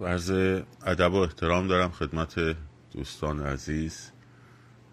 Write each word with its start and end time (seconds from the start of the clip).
ورز 0.00 0.30
ادب 0.86 1.12
و 1.12 1.16
احترام 1.16 1.66
دارم 1.66 1.90
خدمت 1.90 2.56
دوستان 2.92 3.40
عزیز 3.40 4.10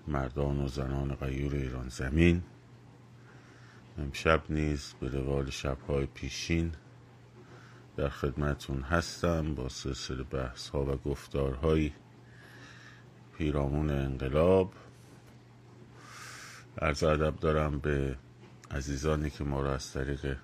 مردان 0.08 0.60
و 0.60 0.68
زنان 0.68 1.16
غیور 1.16 1.56
ایران 1.56 1.90
زمین. 1.90 2.44
امشب 3.98 4.42
نیز 4.50 4.94
به 5.00 5.08
روال 5.08 5.50
شبهای 5.50 6.06
پیشین 6.06 6.72
در 7.98 8.10
خدمتون 8.10 8.82
هستم 8.82 9.56
با 9.56 9.70
سلسله 9.70 10.24
بحث 10.24 10.70
ها 10.70 10.86
و 10.86 10.96
گفتارهایی 10.96 11.94
پیرامون 13.38 13.90
انقلاب. 13.90 14.74
عرض 16.82 17.04
ادب 17.04 17.36
دارم 17.36 17.80
به 17.80 18.18
عزیزانی 18.72 19.30
که 19.30 19.44
ما 19.44 19.62
را 19.62 19.74
از 19.74 19.94
طریق 19.94 20.38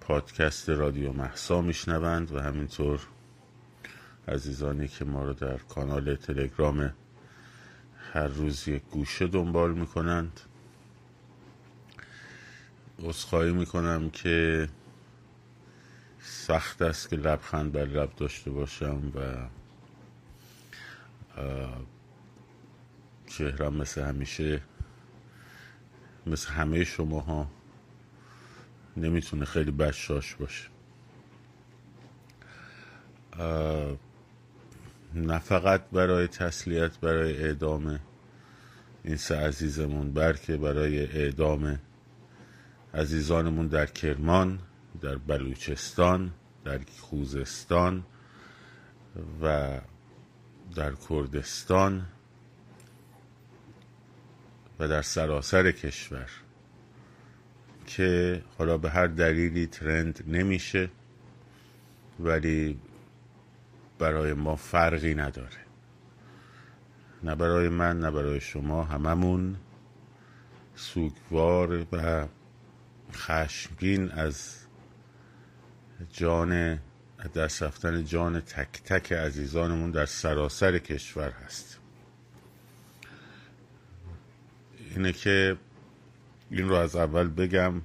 پادکست 0.00 0.70
رادیو 0.70 1.12
محسا 1.12 1.60
میشنوند 1.60 2.32
و 2.32 2.40
همینطور 2.40 3.00
عزیزانی 4.28 4.88
که 4.88 5.04
ما 5.04 5.24
رو 5.24 5.32
در 5.32 5.56
کانال 5.56 6.16
تلگرام 6.16 6.92
هر 8.12 8.26
روز 8.26 8.68
یک 8.68 8.82
گوشه 8.82 9.26
دنبال 9.26 9.72
می‌کنند. 9.72 10.40
اصخایی 13.08 13.52
می‌کنم 13.52 14.10
که 14.10 14.68
سخت 16.20 16.82
است 16.82 17.10
که 17.10 17.16
لبخند 17.16 17.72
بر 17.72 17.84
لب 17.84 18.14
داشته 18.16 18.50
باشم 18.50 19.12
و 19.14 19.48
چهرم 23.26 23.74
مثل 23.74 24.02
همیشه 24.02 24.60
مثل 26.26 26.48
همه 26.52 26.84
شما 26.84 27.20
ها 27.20 27.50
نمی‌تونه 28.96 29.44
خیلی 29.44 29.70
بشاش 29.70 30.34
باشه. 30.34 30.68
نه 35.14 35.38
فقط 35.38 35.90
برای 35.92 36.26
تسلیت 36.26 36.98
برای 37.00 37.42
اعدام 37.44 38.00
این 39.04 39.16
سه 39.16 39.36
عزیزمون 39.36 40.12
بلکه 40.12 40.56
برای 40.56 40.98
اعدام 41.00 41.78
عزیزانمون 42.94 43.66
در 43.66 43.86
کرمان 43.86 44.58
در 45.00 45.16
بلوچستان 45.16 46.32
در 46.64 46.80
خوزستان 47.00 48.04
و 49.42 49.80
در 50.74 50.92
کردستان 51.08 52.06
و 54.78 54.88
در 54.88 55.02
سراسر 55.02 55.70
کشور 55.70 56.30
که 57.86 58.42
حالا 58.58 58.78
به 58.78 58.90
هر 58.90 59.06
دلیلی 59.06 59.66
ترند 59.66 60.24
نمیشه 60.26 60.90
ولی 62.20 62.78
برای 64.04 64.32
ما 64.32 64.56
فرقی 64.56 65.14
نداره. 65.14 65.64
نه 67.22 67.34
برای 67.34 67.68
من 67.68 68.00
نه 68.00 68.10
برای 68.10 68.40
شما 68.40 68.84
هممون 68.84 69.56
سوگوار 70.76 71.86
و 71.92 72.26
خشمگین 73.12 74.10
از 74.10 74.56
جان 76.12 76.80
دست 77.34 77.62
رفتن 77.62 78.04
جان 78.04 78.40
تک 78.40 78.82
تک 78.82 79.12
عزیزانمون 79.12 79.90
در 79.90 80.06
سراسر 80.06 80.78
کشور 80.78 81.30
هست. 81.30 81.78
اینه 84.94 85.12
که 85.12 85.56
این 86.50 86.68
رو 86.68 86.74
از 86.74 86.96
اول 86.96 87.28
بگم 87.28 87.82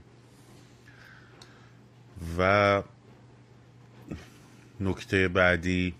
و 2.37 2.83
نکته 4.79 5.27
بعدی 5.27 5.95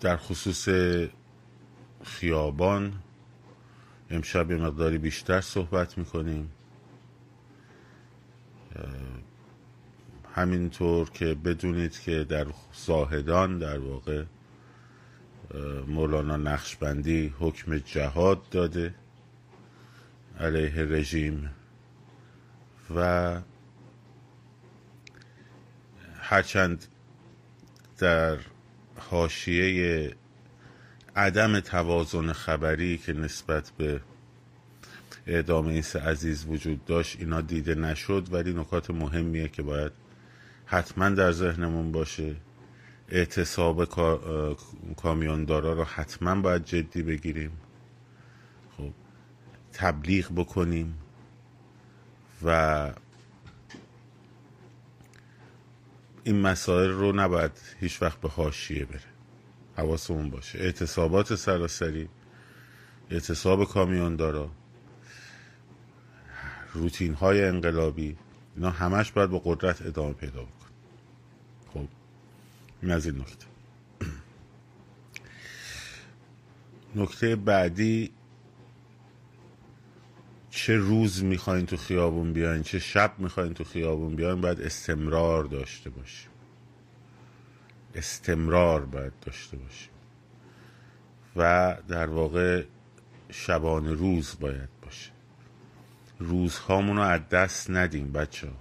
در 0.00 0.16
خصوص 0.16 0.68
خیابان 2.04 2.92
امشب 4.10 4.50
یه 4.50 4.56
مقداری 4.56 4.98
بیشتر 4.98 5.40
صحبت 5.40 5.98
می‌کنیم. 5.98 6.50
همینطور 10.34 11.10
که 11.10 11.34
بدونید 11.34 12.00
که 12.00 12.24
در 12.24 12.46
زاهدان 12.74 13.58
در 13.58 13.78
واقع 13.78 14.24
مولانا 15.86 16.36
نقشبندی 16.36 17.34
حکم 17.38 17.78
جهاد 17.78 18.48
داده 18.48 18.94
علیه 20.40 20.82
رژیم 20.82 21.50
و 22.96 23.40
هرچند 26.20 26.86
در 28.00 28.38
حاشیه 28.96 30.14
عدم 31.16 31.60
توازن 31.60 32.32
خبری 32.32 32.98
که 32.98 33.12
نسبت 33.12 33.72
به 33.78 34.00
اعدام 35.26 35.66
این 35.66 35.82
سه 35.82 36.00
عزیز 36.00 36.46
وجود 36.48 36.84
داشت 36.84 37.16
اینا 37.20 37.40
دیده 37.40 37.74
نشد 37.74 38.28
ولی 38.32 38.52
نکات 38.52 38.90
مهمیه 38.90 39.48
که 39.48 39.62
باید 39.62 39.92
حتما 40.66 41.08
در 41.08 41.32
ذهنمون 41.32 41.92
باشه. 41.92 42.36
اعتصاب 43.08 43.84
کامیوندارا 44.96 45.72
رو 45.72 45.84
حتما 45.84 46.40
باید 46.40 46.64
جدی 46.64 47.02
بگیریم. 47.02 47.52
خب 48.76 48.90
تبلیغ 49.72 50.32
بکنیم 50.36 50.94
و 52.44 52.90
این 56.24 56.40
مسائل 56.40 56.90
رو 56.90 57.12
نباید 57.12 57.52
هیچ 57.80 58.02
وقت 58.02 58.20
به 58.20 58.28
حاشیه 58.28 58.84
بره. 58.84 59.00
حواسمون 59.76 60.30
باشه. 60.30 60.58
اعتصابات 60.58 61.34
سراسری 61.34 62.08
اعتصاب 63.10 63.64
کامیوندارا 63.64 64.50
روتین 66.72 67.14
های 67.14 67.44
انقلابی 67.44 68.16
اینا 68.56 68.70
همش 68.70 69.12
باید 69.12 69.30
با 69.30 69.42
قدرت 69.44 69.86
ادامه 69.86 70.12
پیدا 70.12 70.42
بکن 70.42 70.66
خب 71.74 71.88
این 72.82 72.92
از 72.92 73.06
این 73.06 73.16
نکته. 73.18 73.46
نکته 77.02 77.36
بعدی 77.36 78.12
چه 80.70 80.76
روز 80.76 81.24
می‌خواین 81.24 81.66
تو 81.66 81.76
خیابون 81.76 82.32
بیاین 82.32 82.62
چه 82.62 82.78
شب 82.78 83.12
می‌خواین 83.18 83.54
تو 83.54 83.64
خیابون 83.64 84.16
بیاین 84.16 84.40
باید 84.40 84.60
استمرار 84.60 85.44
داشته 85.44 85.90
باشیم. 85.90 86.30
استمرار 87.94 88.84
باید 88.84 89.12
داشته 89.20 89.56
باشیم. 89.56 89.90
و 91.36 91.76
در 91.88 92.06
واقع 92.06 92.64
شبانه 93.30 93.92
روز 93.92 94.36
باید 94.40 94.68
باشه. 94.82 95.10
روزهامون 96.18 96.96
رو 96.96 97.02
از 97.02 97.28
دست 97.28 97.70
ندیم 97.70 98.12
بچه 98.12 98.46
ها. 98.46 98.56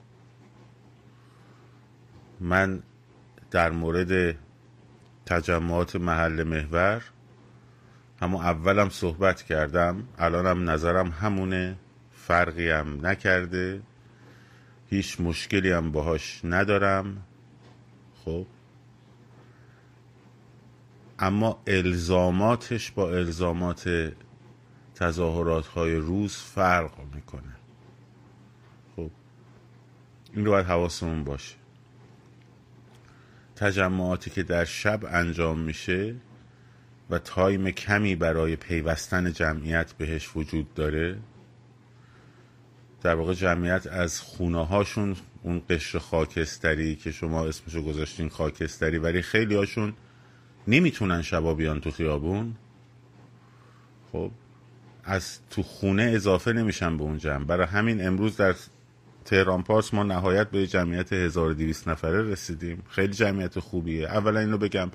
من 2.39 2.83
در 3.51 3.71
مورد 3.71 4.35
تجمعات 5.25 5.95
محل 5.95 6.43
محور 6.43 7.03
همون 8.21 8.41
اولم 8.41 8.89
صحبت 8.89 9.43
کردم 9.43 10.07
الانم 10.17 10.69
نظرم 10.69 11.09
همونه. 11.09 11.75
فرقی 12.29 12.69
هم 12.69 13.05
نکرده. 13.05 13.81
هیچ 14.89 15.21
مشکلی 15.21 15.71
هم 15.71 15.91
باهاش 15.91 16.41
ندارم. 16.43 17.23
خب. 18.25 18.45
اما 21.19 21.61
الزاماتش 21.67 22.91
با 22.91 23.09
الزامات 23.11 24.11
تظاهرات 24.95 25.67
های 25.67 25.95
روز 25.95 26.35
فرق 26.35 26.91
می‌کنه. 27.13 27.55
خب. 28.95 29.11
این 30.33 30.45
رو 30.45 30.51
باید 30.51 30.65
حواسمون 30.65 31.23
باشه. 31.23 31.55
تجمعاتی 33.55 34.29
که 34.29 34.43
در 34.43 34.65
شب 34.65 35.05
انجام 35.05 35.59
میشه 35.59 36.15
و 37.09 37.19
تایم 37.19 37.71
کمی 37.71 38.15
برای 38.15 38.55
پیوستن 38.55 39.33
جمعیت 39.33 39.93
بهش 39.93 40.35
وجود 40.35 40.73
داره 40.73 41.17
در 43.01 43.15
واقع 43.15 43.33
جمعیت 43.33 43.87
از 43.87 44.21
خونه 44.21 44.65
هاشون 44.65 45.15
اون 45.43 45.61
قشر 45.69 45.99
خاکستری 45.99 46.95
که 46.95 47.11
شما 47.11 47.45
اسمشو 47.45 47.81
گذاشتین 47.81 48.29
خاکستری 48.29 48.97
ولی 48.97 49.21
خیلی 49.21 49.55
هاشون 49.55 49.93
نمی‌تونن 50.67 51.21
شبا 51.21 51.53
بیان 51.53 51.81
تو 51.81 51.91
خیابون. 51.91 52.55
خب 54.11 54.31
از 55.03 55.39
تو 55.49 55.63
خونه 55.63 56.03
اضافه 56.03 56.53
نمیشن 56.53 56.97
به 56.97 57.03
اون 57.03 57.17
جمع. 57.17 57.43
برای 57.43 57.67
همین 57.67 58.07
امروز 58.07 58.37
در 58.37 58.55
تهران 59.25 59.63
پارس 59.63 59.93
ما 59.93 60.03
نهایت 60.03 60.49
به 60.49 60.67
جمعیت 60.67 61.13
1200 61.13 61.87
نفره 61.87 62.21
رسیدیم. 62.21 62.83
خیلی 62.89 63.13
جمعیت 63.13 63.59
خوبیه. 63.59 64.07
اولا 64.07 64.39
اینو 64.39 64.57
بگم 64.57 64.91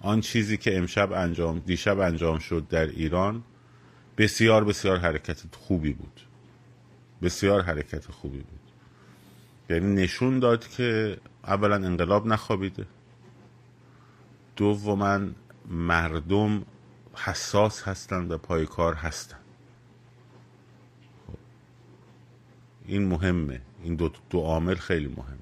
آن 0.00 0.20
چیزی 0.20 0.56
که 0.56 0.78
امشب 0.78 1.12
انجام 1.12 1.58
دیشب 1.58 1.98
انجام 1.98 2.38
شد 2.38 2.66
در 2.68 2.86
ایران 2.86 3.42
بسیار 4.18 4.64
بسیار 4.64 4.98
حرکت 4.98 5.42
خوبی 5.56 5.92
بود. 5.92 6.20
بسیار 7.22 7.62
حرکت 7.62 8.10
خوبی 8.10 8.38
بود. 8.38 8.60
یعنی 9.70 10.02
نشون 10.02 10.38
داد 10.38 10.68
که 10.68 11.18
اولا 11.44 11.74
انقلاب 11.74 12.26
نخوابیده. 12.26 12.86
دوما 14.56 15.20
مردم 15.70 16.64
حساس 17.14 17.82
هستند 17.82 18.30
و 18.30 18.38
پای 18.38 18.66
کار 18.66 18.94
هستند 18.94 19.40
این 22.86 23.08
مهمه. 23.08 23.60
این 23.82 23.96
دو, 23.96 24.10
دو 24.30 24.40
عامل 24.40 24.74
خیلی 24.74 25.08
مهمه. 25.08 25.38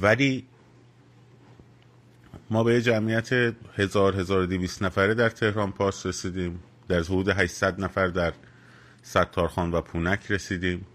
ولی 0.00 0.46
ما 2.50 2.64
به 2.64 2.74
یه 2.74 2.80
جمعیت 2.82 3.32
هزار 3.76 4.20
هزار 4.20 4.46
دیویست 4.46 4.82
نفره 4.82 5.14
در 5.14 5.28
تهران 5.28 5.72
پاس 5.72 6.06
رسیدیم. 6.06 6.62
در 6.88 7.00
حدود 7.00 7.28
800 7.28 7.80
نفر 7.80 8.06
در 8.06 8.32
ستارخان 9.08 9.70
و 9.70 9.80
پونک 9.80 10.30
رسیدیم. 10.30 10.86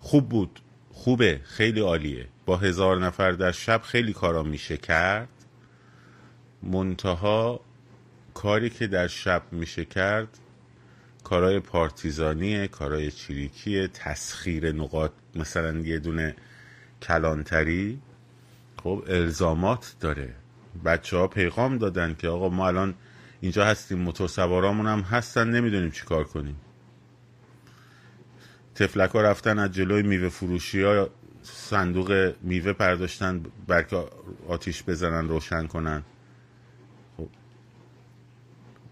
خوب 0.00 0.28
بود. 0.28 0.60
خوبه. 0.92 1.40
خیلی 1.44 1.80
عالیه. 1.80 2.28
با 2.46 2.56
هزار 2.56 2.98
نفر 2.98 3.30
در 3.30 3.52
شب 3.52 3.80
خیلی 3.84 4.12
کارا 4.12 4.42
میشه 4.42 4.76
کرد. 4.76 5.28
منتها 6.62 7.60
کاری 8.34 8.70
که 8.70 8.86
در 8.86 9.06
شب 9.06 9.42
میشه 9.52 9.84
کرد 9.84 10.28
کارهای 11.24 11.60
پارتیزانیه 11.60 12.68
کارهای 12.68 13.10
چریکیه 13.10 13.88
تسخیر 13.88 14.72
نقاط 14.72 15.12
مثلا 15.34 15.78
یه 15.78 15.98
دونه 15.98 16.36
کلانتری. 17.02 18.00
خب 18.82 19.04
الزامات 19.08 19.94
داره. 20.00 20.34
بچه 20.84 21.16
ها 21.16 21.26
پیغام 21.26 21.78
دادن 21.78 22.14
که 22.18 22.28
آقا 22.28 22.48
ما 22.48 22.68
الان 22.68 22.94
اینجا 23.40 23.64
هستیم 23.64 23.98
موتور 23.98 24.28
سوارامون 24.28 24.86
هم 24.86 25.00
هستن 25.00 25.50
نمی‌دونیم 25.50 25.90
چی 25.90 26.04
کار 26.04 26.24
کنیم. 26.24 26.56
تفلک 28.76 29.10
ها 29.10 29.20
رفتن 29.20 29.58
از 29.58 29.72
جلوی 29.72 30.02
میوه 30.02 30.28
فروشی 30.28 30.82
ها 30.82 31.10
صندوق 31.42 32.34
میوه 32.42 32.72
پرداشتن 32.72 33.42
برکه 33.66 34.04
آتیش 34.48 34.82
بزنن 34.82 35.28
روشن 35.28 35.66
کنن. 35.66 36.02
خب. 37.16 37.28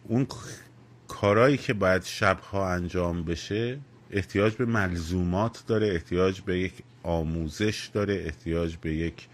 اون 0.04 0.26
کارایی 1.08 1.56
که 1.56 1.74
باید 1.74 2.02
شبها 2.02 2.70
انجام 2.70 3.24
بشه 3.24 3.78
احتیاج 4.10 4.54
به 4.54 4.64
ملزومات 4.64 5.64
داره 5.66 5.86
احتیاج 5.86 6.40
به 6.40 6.58
یک 6.58 6.72
آموزش 7.02 7.90
داره 7.92 8.14
احتیاج 8.14 8.76
به 8.76 8.94
یک 8.94 9.28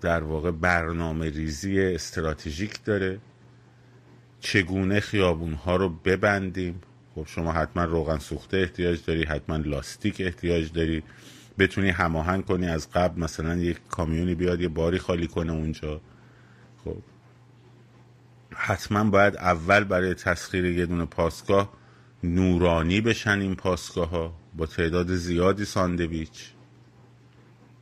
در 0.00 0.22
واقع 0.22 0.50
برنامه 0.50 1.30
ریزی 1.30 1.80
استراتژیک 1.80 2.84
داره. 2.84 3.18
چگونه 4.40 5.00
خیابون 5.00 5.52
ها 5.52 5.76
رو 5.76 5.88
ببندیم؟ 5.88 6.80
خب 7.18 7.26
شما 7.26 7.52
حتما 7.52 7.84
روغن 7.84 8.18
سوخته 8.18 8.56
احتیاج 8.56 9.04
داری 9.06 9.24
حتما 9.24 9.56
لاستیک 9.56 10.20
احتیاج 10.20 10.72
داری. 10.72 11.02
بتونی 11.58 11.90
هماهنگ 11.90 12.44
کنی 12.44 12.66
از 12.68 12.90
قبل 12.90 13.20
مثلا 13.20 13.56
یک 13.56 13.80
کامیونی 13.88 14.34
بیاد 14.34 14.60
یه 14.60 14.68
باری 14.68 14.98
خالی 14.98 15.26
کنه 15.26 15.52
اونجا. 15.52 16.00
خب. 16.84 16.96
حتما 18.52 19.04
باید 19.04 19.36
اول 19.36 19.84
برای 19.84 20.14
تسخیر 20.14 20.64
یه 20.64 20.86
دونه 20.86 21.04
پاسگاه 21.04 21.72
نورانی 22.24 23.00
بشن 23.00 23.40
این 23.40 23.54
پاسگاه 23.54 24.10
ها 24.10 24.34
با 24.56 24.66
تعداد 24.66 25.14
زیادی 25.14 25.64
ساندویچ. 25.64 26.50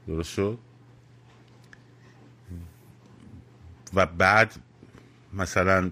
درست 0.06 0.30
شد؟ 0.30 0.58
و 3.94 4.06
بعد 4.06 4.54
مثلا 5.32 5.90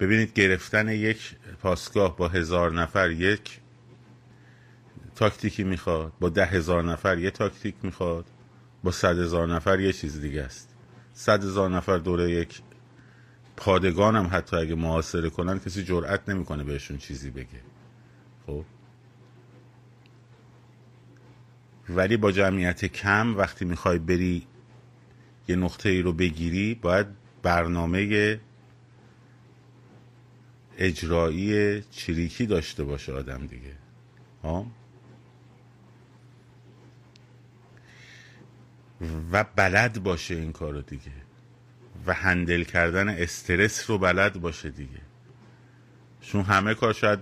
ببینید 0.00 0.32
گرفتن 0.32 0.88
یک 0.88 1.36
پاسگاه 1.66 2.16
با 2.16 2.28
هزار 2.28 2.72
نفر 2.72 3.10
یک 3.10 3.60
تاکتیکی 5.14 5.64
می‌خواد 5.64 6.12
با 6.20 6.28
ده 6.28 6.44
هزار 6.44 6.84
نفر 6.84 7.18
یه 7.18 7.30
تاکتیک 7.30 7.74
می‌خواد 7.82 8.26
با 8.82 8.90
صد 8.90 9.18
هزار 9.18 9.48
نفر 9.48 9.80
یه 9.80 9.92
چیز 9.92 10.20
دیگه 10.20 10.42
است. 10.42 10.74
صد 11.12 11.44
هزار 11.44 11.70
نفر 11.70 11.98
دوره 11.98 12.30
یک 12.30 12.60
پادگان 13.56 14.16
هم 14.16 14.28
حتی 14.32 14.56
اگه 14.56 14.74
محاصره 14.74 15.30
کنن 15.30 15.58
کسی 15.58 15.84
جرأت 15.84 16.28
نمی‌کنه 16.28 16.64
بهشون 16.64 16.98
چیزی 16.98 17.30
بگه. 17.30 17.60
خب؟ 18.46 18.64
ولی 21.88 22.16
با 22.16 22.32
جمعیت 22.32 22.84
کم 22.84 23.36
وقتی 23.36 23.64
می‌خوای 23.64 23.98
بری 23.98 24.46
یه 25.48 25.56
نقطه 25.56 25.88
ای 25.88 26.02
رو 26.02 26.12
بگیری 26.12 26.74
باید 26.74 27.06
برنامه 27.42 28.40
اجرایی 30.76 31.82
چریکی 31.82 32.46
داشته 32.46 32.84
باشه 32.84 33.12
آدم 33.12 33.46
دیگه. 33.46 33.72
ها؟ 34.42 34.66
و 39.32 39.44
بلد 39.56 40.02
باشه 40.02 40.34
این 40.34 40.52
کارو 40.52 40.82
دیگه. 40.82 41.12
و 42.06 42.14
هندل 42.14 42.64
کردن 42.64 43.08
استرس 43.08 43.90
رو 43.90 43.98
بلد 43.98 44.40
باشه 44.40 44.70
دیگه. 44.70 45.00
چون 46.20 46.42
همه 46.42 46.74
کار 46.74 46.92
شاید 46.92 47.18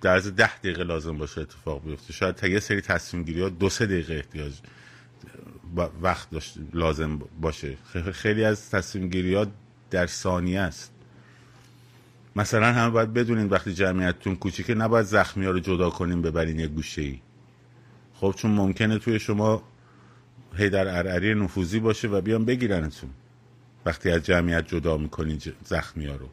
در 0.00 0.14
از 0.14 0.36
ده 0.36 0.58
دقیقه 0.58 0.84
لازم 0.84 1.18
باشه 1.18 1.40
اتفاق 1.40 1.84
بیفته. 1.84 2.12
شاید 2.12 2.34
تا 2.34 2.46
یه 2.46 2.60
سری 2.60 2.80
تصمیم 2.80 3.22
گیری 3.22 3.42
ها 3.42 3.48
دو 3.48 3.68
سه 3.68 3.86
دقیقه 3.86 4.14
احتیاج 4.14 4.52
وقت 6.02 6.30
داشت 6.30 6.58
لازم 6.72 7.18
باشه. 7.40 7.76
خیلی 8.12 8.44
از 8.44 8.70
تصمیم 8.70 9.08
گیری 9.08 9.34
ها 9.34 9.46
در 9.90 10.06
ثانیه 10.06 10.60
است. 10.60 10.95
مثلا 12.36 12.72
همه 12.72 12.90
باید 12.90 13.12
بدونین 13.12 13.46
وقتی 13.46 13.74
جمعیتتون 13.74 14.36
کوچیکه 14.36 14.74
نباید 14.74 15.06
زخمی 15.06 15.44
ها 15.44 15.50
رو 15.50 15.60
جدا 15.60 15.90
کنیم 15.90 16.22
ببرین 16.22 16.58
یه 16.58 16.66
گوشه 16.66 17.02
ای 17.02 17.20
خب 18.14 18.34
چون 18.36 18.50
ممکنه 18.50 18.98
توی 18.98 19.18
شما 19.18 19.62
هی 20.56 20.70
در 20.70 20.98
ارعری 20.98 21.34
نفوذی 21.34 21.80
باشه 21.80 22.08
و 22.08 22.20
بیان 22.20 22.44
بگیرنتون. 22.44 23.10
وقتی 23.86 24.10
از 24.10 24.22
جمعیت 24.22 24.68
جدا 24.68 24.96
می‌کنین 24.96 25.40
زخمی 25.64 26.06
ها 26.06 26.16
رو. 26.16 26.28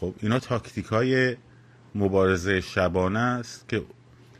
خب 0.00 0.14
اینا 0.20 0.38
تاکتیک 0.38 0.86
های 0.86 1.36
مبارزه 1.94 2.60
شبانه 2.60 3.18
است 3.18 3.68
که 3.68 3.82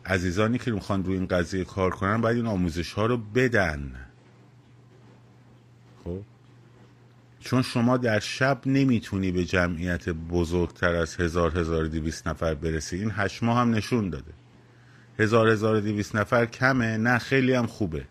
عزیزانی 0.06 0.58
که 0.58 0.70
می‌خوان 0.70 1.04
روی 1.04 1.16
این 1.16 1.26
قضیه 1.26 1.64
کار 1.64 1.90
کنن 1.90 2.20
باید 2.20 2.36
این 2.36 2.46
آموزش 2.46 2.92
ها 2.92 3.06
رو 3.06 3.16
بدن. 3.16 3.94
خب؟ 6.04 6.22
چون 7.40 7.62
شما 7.62 7.96
در 7.96 8.20
شب 8.20 8.60
نمی‌تونی 8.66 9.32
به 9.32 9.44
جمعیت 9.44 10.08
بزرگتر 10.08 10.94
از 10.94 11.16
هزار 11.16 11.58
هزار 11.58 11.86
دیویست 11.86 12.28
نفر 12.28 12.54
برسی. 12.54 12.96
این 12.96 13.12
هشت 13.14 13.42
ماه 13.42 13.58
هم 13.58 13.74
نشون 13.74 14.10
داده. 14.10 14.32
هزار 15.18 15.48
هزار 15.48 15.80
دیویست 15.80 16.16
نفر 16.16 16.46
کمه. 16.46 16.96
نه 16.96 17.18
خیلی 17.18 17.54
هم 17.54 17.66
خوبه. 17.66 18.04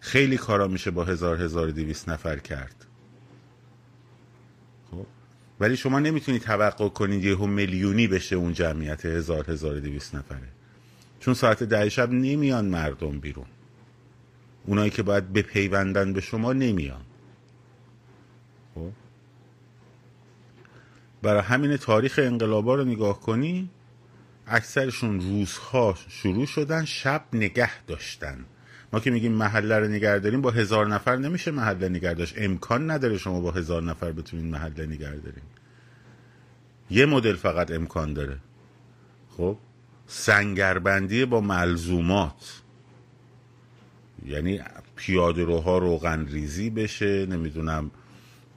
خیلی 0.00 0.36
کارا 0.36 0.68
میشه 0.68 0.90
با 0.90 1.04
هزار 1.04 1.42
هزار 1.42 1.70
دیویست 1.70 2.08
نفر 2.08 2.38
کرد. 2.38 2.86
خب؟ 4.90 5.06
ولی 5.60 5.76
شما 5.76 5.98
نمی‌تونی 5.98 6.38
توقع 6.38 6.88
کنید 6.88 7.24
یه 7.24 7.36
میلیونی 7.36 8.06
بشه 8.06 8.36
اون 8.36 8.52
جمعیت 8.52 9.06
هزار 9.06 9.50
هزار 9.50 9.78
دیویست 9.78 10.14
نفره. 10.14 10.48
چون 11.20 11.34
ساعت 11.34 11.62
ده 11.62 11.88
شب 11.88 12.10
نمیان 12.10 12.64
مردم 12.64 13.20
بیرون. 13.20 13.46
اونایی 14.66 14.90
که 14.90 15.02
باید 15.02 15.32
بپیوندن 15.32 16.12
به 16.12 16.20
شما 16.20 16.52
نمیان. 16.52 17.00
برای 21.22 21.42
همین 21.42 21.76
تاریخ 21.76 22.20
انقلابا 22.22 22.74
رو 22.74 22.84
نگاه 22.84 23.20
کنی 23.20 23.70
اکثرشون 24.46 25.20
روزها 25.20 25.94
شروع 26.08 26.46
شدن 26.46 26.84
شب 26.84 27.24
نگه 27.32 27.84
داشتن. 27.86 28.44
ما 28.92 29.00
که 29.00 29.10
میگیم 29.10 29.32
محله 29.32 29.78
رو 29.78 29.88
نگه 29.88 30.18
داریم 30.18 30.40
با 30.40 30.50
هزار 30.50 30.86
نفر 30.86 31.16
نمیشه 31.16 31.50
محله 31.50 31.88
نگه 31.88 32.14
داشت. 32.14 32.34
امکان 32.38 32.90
نداره 32.90 33.18
شما 33.18 33.40
با 33.40 33.50
هزار 33.50 33.82
نفر 33.82 34.12
بتونین 34.12 34.46
محله 34.46 34.86
نگه 34.86 35.10
داریم 35.10 35.42
یه 36.90 37.06
مدل 37.06 37.36
فقط 37.36 37.70
امکان 37.70 38.12
داره. 38.12 38.38
خب؟ 39.36 39.58
سنگربندی 40.06 41.24
با 41.24 41.40
ملزومات 41.40 42.62
یعنی 44.26 44.60
پیاده 44.96 45.44
روها 45.44 45.78
روغن 45.78 46.26
ریزی 46.26 46.70
بشه 46.70 47.26
نمی‌دونم 47.26 47.90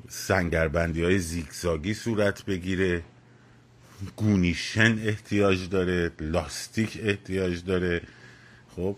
سنگربندی 0.07 1.03
های 1.03 1.19
زیگزاگی 1.19 1.93
صورت 1.93 2.45
بگیره. 2.45 3.03
گونیشن 4.15 5.00
احتیاج 5.07 5.69
داره 5.69 6.12
لاستیک 6.19 7.00
احتیاج 7.01 7.65
داره. 7.65 8.01
خب 8.75 8.95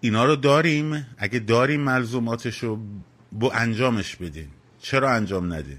اینا 0.00 0.24
رو 0.24 0.36
داریم. 0.36 1.06
اگه 1.18 1.38
داریم 1.38 1.80
ملزوماتش 1.80 2.58
رو 2.58 2.78
با 3.32 3.52
انجامش 3.52 4.16
بدین. 4.16 4.48
چرا 4.80 5.10
انجام 5.10 5.52
ندین؟ 5.52 5.78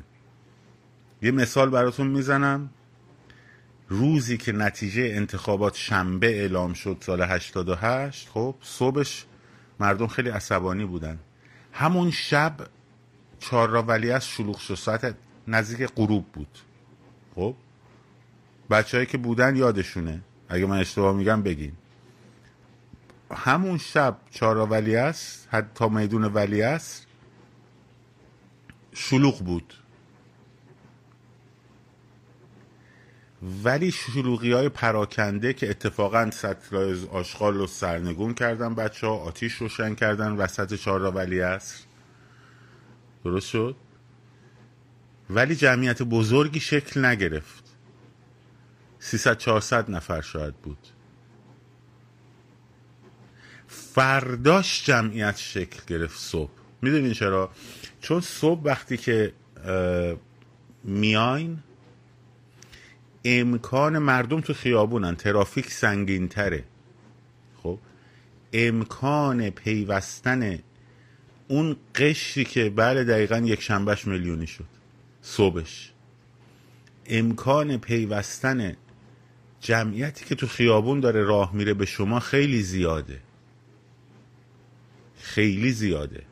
یه 1.22 1.32
مثال 1.32 1.70
براتون 1.70 2.08
می‌زنم. 2.08 2.70
روزی 3.90 4.38
که 4.38 4.52
نتیجه 4.52 5.02
انتخابات 5.02 5.76
شنبه 5.76 6.28
اعلام 6.28 6.74
شد 6.74 6.98
سال 7.00 7.22
88 7.22 8.30
خب 8.30 8.56
صبحش 8.62 9.26
مردم 9.80 10.08
خیلی 10.08 10.30
عصبانی 10.30 10.86
بودن. 10.86 11.20
همون 11.74 12.12
شب 12.12 12.68
چهار 13.50 13.76
ولی 13.76 14.12
از 14.12 14.28
شلوغ 14.28 14.58
شد 14.58 14.76
ساعت 14.76 15.16
نزدیک 15.48 15.90
غروب 15.96 16.26
بود. 16.34 16.60
خب؟ 17.36 17.56
بچههایی 18.70 19.08
که 19.08 19.18
بودن 19.18 19.56
یادشونه. 19.56 20.22
اگه 20.50 20.66
من 20.66 20.78
اشتباه 20.78 21.16
میگم 21.16 21.44
بگین. 21.44 21.72
همون 23.32 23.78
شب 23.78 24.18
چهار 24.32 24.58
ولی 24.58 24.96
است 24.96 25.48
حتی 25.52 25.90
میدون 25.90 26.24
ولی 26.24 26.62
است 26.62 27.08
شلوغ 28.94 29.40
بود. 29.40 29.74
ولی 33.64 33.92
شلوغی 33.92 34.52
های 34.52 34.70
پراکنده 34.70 35.54
که 35.54 35.70
اتفاقا 35.70 36.32
سطرهای 36.32 37.08
آشغال 37.12 37.54
رو 37.54 37.68
سرنگون 37.68 38.34
کردن 38.34 38.76
بچه 38.76 39.08
ها 39.08 39.14
آتیش 39.16 39.54
روشن 39.54 39.96
کردن 39.96 40.32
وسط 40.32 40.74
چهار 40.74 41.02
ولی 41.02 41.42
است. 41.42 41.88
درست 43.26 43.48
شد؟ 43.48 43.76
ولی 45.30 45.56
جمعیت 45.56 46.02
بزرگی 46.02 46.60
شکل 46.60 47.06
نگرفت. 47.06 47.64
300 49.00 49.38
400 49.38 49.92
نفر 49.92 50.22
شاید 50.22 50.56
بود. 50.56 50.88
فرداش 53.68 54.86
جمعیت 54.86 55.38
شکل 55.38 55.80
گرفت 55.88 56.20
صبح. 56.20 56.52
می‌دونین 56.82 57.14
چرا؟ 57.14 57.52
چون 58.02 58.22
صبح 58.22 58.62
وقتی 58.64 58.98
که 58.98 59.34
میاین 60.84 61.60
امکان 63.26 63.98
مردم 63.98 64.42
تو 64.42 64.54
خیابونن. 64.54 65.16
ترافیک 65.16 65.72
سنگین 65.72 66.28
تره 66.28 66.64
خب؟ 67.64 67.80
امکان 68.54 69.50
پیوستن 69.50 70.60
اون 71.48 71.76
قشری 71.96 72.46
که 72.46 72.70
بعد 72.70 73.08
دقیقا 73.08 73.38
یک 73.38 73.62
شنبهش 73.62 74.08
میلیونی 74.08 74.48
شد. 74.48 74.66
صبحش. 75.22 75.92
امکان 77.06 77.78
پیوستن 77.78 78.76
جمعیتی 79.60 80.26
که 80.26 80.36
تو 80.36 80.48
خیابون 80.48 81.00
داره 81.00 81.24
راه 81.24 81.56
میره 81.56 81.74
به 81.74 81.86
شما 81.86 82.20
خیلی 82.20 82.62
زیاده. 82.62 83.20
خیلی 85.18 85.72
زیاده. 85.72 86.24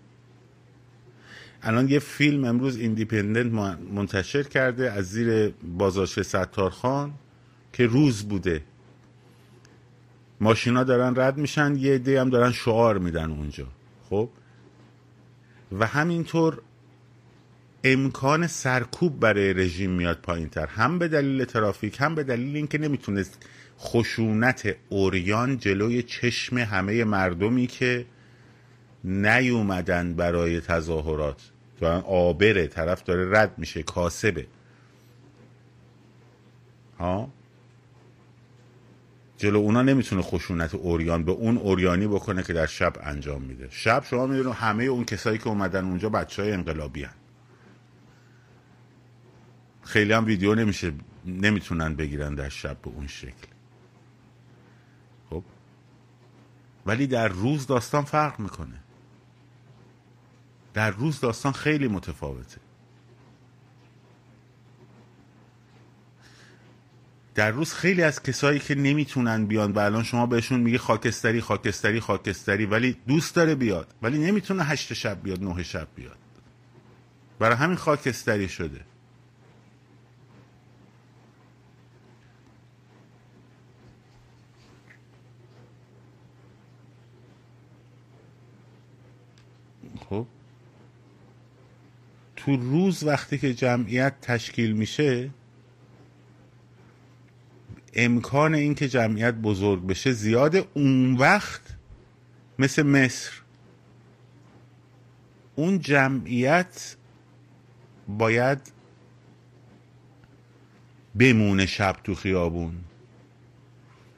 الان 1.61 1.89
یه 1.89 1.99
فیلم 1.99 2.45
امروز 2.45 2.77
ایندیپندنت 2.77 3.79
منتشر 3.93 4.43
کرده 4.43 4.91
از 4.91 5.09
زیر 5.09 5.53
بازارچه 5.77 6.23
ستارخان 6.23 7.13
که 7.73 7.85
روز 7.85 8.23
بوده. 8.23 8.63
ماشینا 10.41 10.83
دارن 10.83 11.13
رد 11.15 11.37
میشن 11.37 11.75
یه 11.75 11.93
عده 11.93 12.21
هم 12.21 12.29
دارن 12.29 12.51
شعار 12.51 12.97
میدن 12.97 13.31
اونجا. 13.31 13.67
خب؟ 14.09 14.29
و 15.79 15.87
همینطور 15.87 16.61
امکان 17.83 18.47
سرکوب 18.47 19.19
برای 19.19 19.53
رژیم 19.53 19.91
میاد 19.91 20.17
پایین 20.17 20.49
تر 20.49 20.65
هم 20.65 20.99
به 20.99 21.07
دلیل 21.07 21.45
ترافیک 21.45 22.01
هم 22.01 22.15
به 22.15 22.23
دلیل 22.23 22.55
اینکه 22.55 22.77
نمی‌تونست 22.77 23.45
خشونت 23.79 24.75
اوریان 24.89 25.57
جلوی 25.57 26.03
چشم 26.03 26.57
همه 26.57 27.03
مردمی 27.03 27.67
که 27.67 28.05
نیومدن 29.03 30.13
برای 30.13 30.61
تظاهرات 30.61 31.41
تو 31.79 31.85
آبره 32.01 32.67
طرف 32.67 33.03
داره 33.03 33.39
رد 33.39 33.57
میشه 33.57 33.83
کاسبه. 33.83 34.47
ها؟ 36.99 37.29
جلو 39.37 39.59
اونا 39.59 39.81
نمی‌تونه 39.81 40.21
خشونت 40.21 40.75
اوریان 40.75 41.23
به 41.23 41.31
اون 41.31 41.57
اوریانی 41.57 42.07
بکنه 42.07 42.43
که 42.43 42.53
در 42.53 42.65
شب 42.65 42.93
انجام 43.01 43.41
میده. 43.41 43.67
شب 43.71 44.03
شما 44.03 44.25
می‌دونید 44.25 44.55
همه 44.55 44.83
اون 44.83 45.05
کسایی 45.05 45.37
که 45.37 45.47
اومدن 45.47 45.85
اونجا 45.85 46.09
بچه 46.09 46.41
های 46.41 46.51
انقلابی 46.51 47.03
هن. 47.03 47.13
خیلی 49.81 50.13
هم 50.13 50.25
ویدیو 50.25 50.55
نمیشه 50.55 50.93
نمی‌تونن 51.25 51.95
بگیرن 51.95 52.35
در 52.35 52.49
شب 52.49 52.77
به 52.81 52.89
اون 52.89 53.07
شکل. 53.07 53.47
خب؟ 55.29 55.43
ولی 56.85 57.07
در 57.07 57.27
روز 57.27 57.67
داستان 57.67 58.03
فرق 58.03 58.39
می‌کنه. 58.39 58.79
در 60.73 60.91
روز 60.91 61.19
داستان 61.19 61.51
خیلی 61.51 61.87
متفاوته. 61.87 62.62
در 67.35 67.51
روز 67.51 67.73
خیلی 67.73 68.03
از 68.03 68.23
کسایی 68.23 68.59
که 68.59 68.75
نمی‌تونن 68.75 69.45
بیان 69.45 69.71
و 69.71 69.79
الان 69.79 70.03
شما 70.03 70.25
بهشون 70.25 70.59
میگه 70.59 70.77
خاکستری 70.77 71.41
خاکستری 71.41 71.99
خاکستری 71.99 72.65
ولی 72.65 72.97
دوست 73.07 73.35
داره 73.35 73.55
بیاد. 73.55 73.93
ولی 74.01 74.17
نمی‌تونه 74.17 74.63
هشت 74.63 74.93
شب 74.93 75.23
بیاد 75.23 75.43
نه 75.43 75.63
شب 75.63 75.87
بیاد. 75.95 76.17
برای 77.39 77.55
همین 77.55 77.77
خاکستری 77.77 78.49
شده. 78.49 78.81
خب. 90.09 90.25
تو 92.35 92.55
روز 92.55 93.03
وقتی 93.03 93.37
که 93.37 93.53
جمعیت 93.53 94.13
تشکیل 94.21 94.73
میشه 94.73 95.29
امکان 97.93 98.55
اینکه 98.55 98.87
جمعیت 98.87 99.33
بزرگ 99.33 99.87
بشه 99.87 100.11
زیاده 100.11 100.65
اون 100.73 101.15
وقت 101.15 101.61
مثل 102.59 102.83
مصر. 102.83 103.31
اون 105.55 105.79
جمعیت 105.79 106.95
باید 108.07 108.71
بمونه 111.15 111.65
شب 111.65 111.95
تو 112.03 112.15
خیابون. 112.15 112.75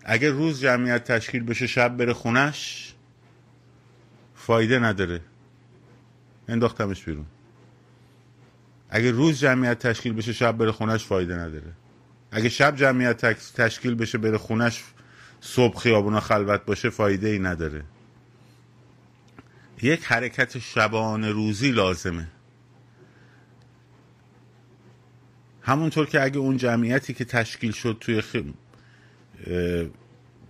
اگه 0.03 0.29
روز 0.29 0.62
جمعیت 0.62 1.03
تشکیل 1.03 1.44
بشه 1.44 1.67
شب 1.67 1.98
بره 1.98 2.13
خونش 2.13 2.94
فایده 4.36 4.79
نداره. 4.79 5.22
انداختمش 6.48 7.03
بیرون. 7.03 7.25
اگه 8.89 9.12
روز 9.12 9.39
جمعیت 9.39 9.79
تشکیل 9.88 10.13
بشه 10.13 10.34
شب 10.34 10.51
بره 10.51 10.72
خونش 10.72 11.05
فایده 11.05 11.36
نداره. 11.36 11.74
اگه 12.35 12.49
شب 12.49 12.75
جمعیت 12.75 13.25
تشکیل 13.53 13.95
بشه 13.95 14.17
بره 14.17 14.37
خونش 14.37 14.83
صبح 15.41 15.79
خیابونا 15.79 16.19
خلوت 16.19 16.65
باشه 16.65 16.89
فایده 16.89 17.27
ای 17.27 17.39
نداره. 17.39 17.83
یک 19.81 20.05
حرکت 20.05 20.59
شبانه 20.59 21.31
روزی 21.31 21.71
لازمه. 21.71 22.27
همونطور 25.61 26.05
که 26.05 26.23
اگه 26.23 26.37
اون 26.37 26.57
جمعیتی 26.57 27.13
که 27.13 27.25
تشکیل 27.25 27.71
شد 27.71 27.97
توی 27.99 28.21
خ... 28.21 28.35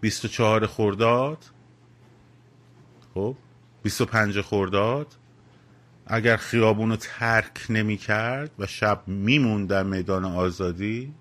24 0.01 0.65
خورداد 0.65 1.45
خب 3.13 3.35
25 3.83 4.41
خورداد 4.41 5.07
اگر 6.07 6.37
خیابون 6.37 6.89
رو 6.89 6.95
ترک 6.95 7.65
نمی 7.69 7.97
کرد 7.97 8.51
و 8.59 8.67
شب 8.67 9.03
میموند 9.07 9.69
در 9.69 9.83
میدان 9.83 10.25
آزادی 10.25 11.13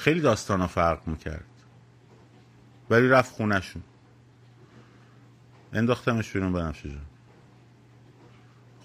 خیلی 0.00 0.20
داستان 0.20 0.60
ها 0.60 0.66
فرق 0.66 1.08
می‌کرد. 1.08 1.44
ولی 2.90 3.08
رفت 3.08 3.32
خونشون 3.32 3.82
انداختمش 5.72 6.32
بیرون 6.32 6.52
بنفشه 6.52 6.88
جان 6.88 7.06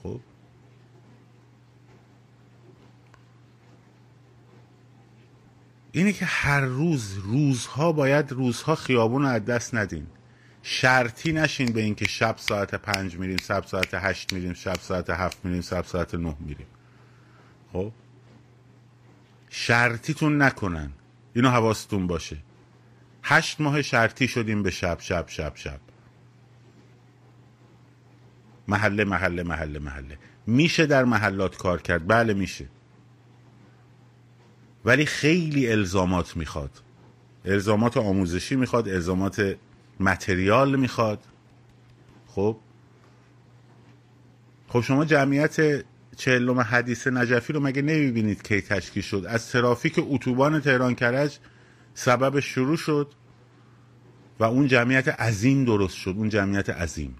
خب. 0.03 0.19
اینه 5.91 6.13
که 6.13 6.25
هر 6.25 6.61
روز 6.61 7.13
روزها 7.13 7.91
باید 7.91 8.31
روزها 8.31 8.75
خیابون 8.75 9.21
رو 9.21 9.27
از 9.27 9.45
دست 9.45 9.75
ندین. 9.75 10.07
شرطی 10.63 11.31
نشین 11.33 11.73
به 11.73 11.81
اینکه 11.81 12.07
شب 12.07 12.35
ساعت 12.37 12.75
پنج 12.75 13.15
میریم 13.15 13.37
شب 13.37 13.65
ساعت 13.65 13.93
هشت 13.93 14.33
میریم 14.33 14.53
شب 14.53 14.79
ساعت 14.79 15.09
هفت 15.09 15.45
میریم 15.45 15.61
شب 15.61 15.85
ساعت 15.85 16.15
نه 16.15 16.35
میریم. 16.39 16.67
خب. 17.73 17.91
شرطیتون 19.49 20.41
نکنن. 20.41 20.91
اینو 21.35 21.49
حواستون 21.49 22.07
باشه. 22.07 22.37
هشت 23.23 23.61
ماه 23.61 23.81
شرطی 23.81 24.27
شدیم 24.27 24.63
به 24.63 24.71
شب 24.71 24.97
شب 24.99 25.25
شب 25.27 25.51
شب. 25.55 25.79
محله 28.67 29.03
محله 29.03 29.43
محله 29.43 29.79
محله. 29.79 30.17
میشه 30.47 30.85
در 30.85 31.03
محلات 31.03 31.57
کار 31.57 31.81
کرد؟ 31.81 32.07
بله 32.07 32.33
میشه. 32.33 32.65
ولی 34.85 35.05
خیلی 35.05 35.71
الزامات 35.71 36.37
می‌خواد. 36.37 36.81
الزامات 37.45 37.97
آموزشی 37.97 38.55
می‌خواد 38.55 38.89
الزامات 38.89 39.57
متریال 39.99 40.75
می‌خواد. 40.75 41.23
خب؟ 42.27 42.57
خب 44.67 44.81
شما 44.81 45.05
جمعیت 45.05 45.85
چهلم 46.15 46.59
حدیث 46.59 47.07
نجفی 47.07 47.53
رو 47.53 47.59
مگه 47.59 47.81
نمی‌بینید 47.81 48.43
کی 48.43 48.61
تشکیل 48.61 49.03
شد؟ 49.03 49.25
از 49.27 49.51
ترافیک 49.51 49.93
اتوبان 49.97 50.59
تهران 50.59 50.95
کرج 50.95 51.37
سبب 51.93 52.39
شروع 52.39 52.77
شد 52.77 53.11
و 54.39 54.43
اون 54.43 54.67
جمعیت 54.67 55.07
عظیم 55.07 55.65
درست 55.65 55.95
شد 55.95 56.13
اون 56.17 56.29
جمعیت 56.29 56.69
عظیم. 56.69 57.15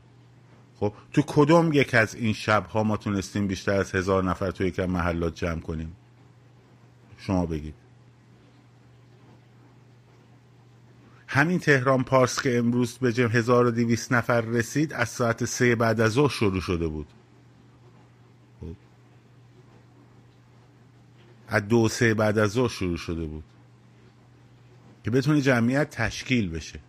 خب 0.79 0.93
تو 1.13 1.21
کدوم 1.27 1.73
یک 1.73 1.95
از 1.95 2.15
این 2.15 2.33
شبها 2.33 2.83
ما 2.83 2.97
تونستیم 2.97 3.47
بیشتر 3.47 3.79
از 3.79 3.95
هزار 3.95 4.23
نفر 4.23 4.51
تو 4.51 4.63
یکم 4.63 4.85
محلات 4.85 5.35
جمع 5.35 5.59
کنیم؟ 5.59 5.95
شما 7.17 7.45
بگید. 7.45 7.73
همین 11.27 11.59
تهران 11.59 12.03
پارس 12.03 12.41
که 12.41 12.57
امروز 12.57 12.97
به 12.97 13.13
جمع 13.13 13.29
1200 13.29 14.13
نفر 14.13 14.41
رسید 14.41 14.93
از 14.93 15.09
ساعت 15.09 15.45
سه 15.45 15.75
بعد 15.75 16.01
از 16.01 16.11
ظهر 16.11 16.29
شروع 16.29 16.61
شده 16.61 16.87
بود. 16.87 17.07
از 21.55 21.67
دو 21.67 21.87
سه 21.87 22.13
بعد 22.13 22.37
از 22.37 22.51
ظهر 22.51 22.67
شروع 22.67 22.97
شده 22.97 23.25
بود 23.25 23.43
که 25.03 25.11
بتونه 25.11 25.41
جمعیت 25.41 25.89
تشکیل 25.89 26.49
بشه. 26.49 26.79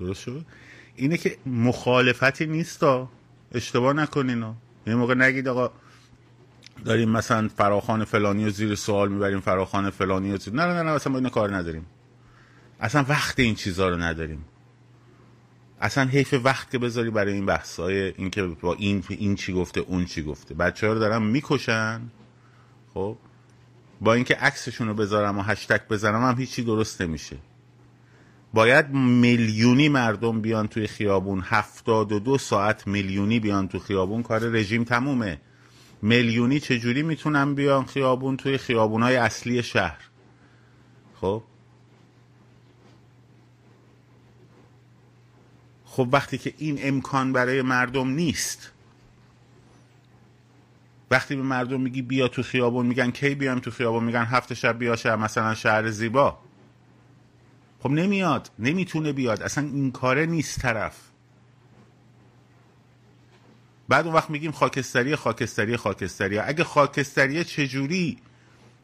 درست 0.00 0.20
شد؟ 0.20 0.46
اینه 0.96 1.16
که 1.16 1.38
مخالفتی 1.46 2.46
نیست 2.46 2.82
اشتباه 3.52 3.92
نکنین 3.92 4.54
یه 4.86 4.94
موقع 4.94 5.14
نگید 5.14 5.48
آقا 5.48 5.70
داریم 6.84 7.08
مثلا 7.08 7.48
فراخان 7.48 8.04
فلانی 8.04 8.44
رو 8.44 8.50
زیر 8.50 8.74
سوال 8.74 9.12
می‌بریم 9.12 9.40
فراخان 9.40 9.90
فلانی 9.90 10.32
رو 10.32 10.38
زیر... 10.38 10.54
نه 10.54 10.66
نه 10.66 10.82
نه 10.82 10.90
اصلا 10.90 11.12
با 11.12 11.18
این 11.18 11.28
کار 11.28 11.56
نداریم. 11.56 11.86
اصلا 12.80 13.04
وقت 13.08 13.40
این 13.40 13.54
چیزها 13.54 13.88
رو 13.88 13.96
نداریم. 13.96 14.44
اصلا 15.84 16.04
حیف 16.04 16.34
وقت 16.44 16.70
که 16.70 16.78
بذاری 16.78 17.10
برای 17.10 17.32
این 17.32 17.46
بحث 17.46 17.80
های 17.80 18.12
این 18.16 18.30
که 18.30 18.42
با 18.42 18.74
این 18.74 19.04
این 19.08 19.34
چی 19.34 19.52
گفته 19.52 19.80
اون 19.80 20.04
چی 20.04 20.22
گفته. 20.22 20.54
بچه 20.54 20.86
ها 20.86 20.92
رو 20.92 20.98
دارم 20.98 21.22
می‌کشن. 21.22 22.00
خب؟ 22.94 23.16
با 24.00 24.14
اینکه 24.14 24.34
عکسشون 24.34 24.88
رو 24.88 24.94
بذارم 24.94 25.38
و 25.38 25.42
هشتک 25.42 25.88
بذارم 25.88 26.22
هم 26.22 26.38
هیچی 26.38 26.62
درست 26.62 27.02
نمیشه. 27.02 27.36
باید 28.54 28.90
میلیونی 28.94 29.88
مردم 29.88 30.40
بیان 30.40 30.68
توی 30.68 30.86
خیابون. 30.86 31.40
هفتاد 31.44 32.12
و 32.12 32.18
دو 32.18 32.38
ساعت 32.38 32.86
میلیونی 32.86 33.40
بیان 33.40 33.68
تو 33.68 33.78
خیابون. 33.78 34.22
کار 34.22 34.40
رژیم 34.40 34.84
تمومه. 34.84 35.40
میلیونی 36.02 36.60
چجوری 36.60 37.02
می‌تونن 37.02 37.54
بیان 37.54 37.84
خیابون 37.84 38.36
توی 38.36 38.58
خیابونای 38.58 39.16
اصلی 39.16 39.62
شهر؟ 39.62 40.00
خب؟ 41.20 41.42
خب 45.96 46.08
وقتی 46.12 46.38
که 46.38 46.54
این 46.58 46.78
امکان 46.82 47.32
برای 47.32 47.62
مردم 47.62 48.08
نیست. 48.08 48.70
وقتی 51.10 51.36
به 51.36 51.42
مردم 51.42 51.80
میگی 51.80 52.02
بیا 52.02 52.28
تو 52.28 52.42
خیابون 52.42 52.86
میگن 52.86 53.10
کی 53.10 53.34
بیام 53.34 53.58
تو 53.58 53.70
خیابون؟ 53.70 54.04
میگن 54.04 54.24
هفت 54.24 54.54
شب 54.54 54.78
بیا 54.78 54.96
شهر 54.96 55.16
مثلا 55.16 55.54
شهر 55.54 55.90
زیبا. 55.90 56.38
خب 57.80 57.90
نمیاد 57.90 58.50
نمی‌تونه 58.58 59.12
بیاد. 59.12 59.42
اصلا 59.42 59.64
این 59.64 59.92
کاره 59.92 60.26
نیست 60.26 60.60
طرف. 60.60 60.96
بعد 63.88 64.06
اون 64.06 64.14
وقت 64.14 64.30
میگیم 64.30 64.52
خاکستری 64.52 65.16
خاکستری 65.16 65.76
خاکستری. 65.76 66.38
اگه 66.38 66.64
خاکستریه 66.64 67.44
چجوری؟ 67.44 68.18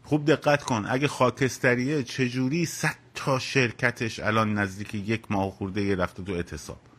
خوب 0.05 0.25
دقت 0.25 0.63
کن. 0.63 0.87
اگه 0.89 1.09
خاکستریه 1.09 2.03
چجوری؟ 2.03 2.67
صد 2.67 2.97
تا 3.15 3.39
شرکتش 3.39 4.21
الان 4.21 4.55
نزدیک 4.55 4.95
یک 4.95 5.23
ماه 5.31 5.51
خورده 5.51 5.97
رفته 5.97 6.23
تو 6.23 6.33
اعتصاب. 6.33 6.90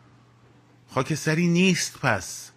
خاکستری 0.94 1.48
نیست 1.48 2.00
پس. 2.00 2.52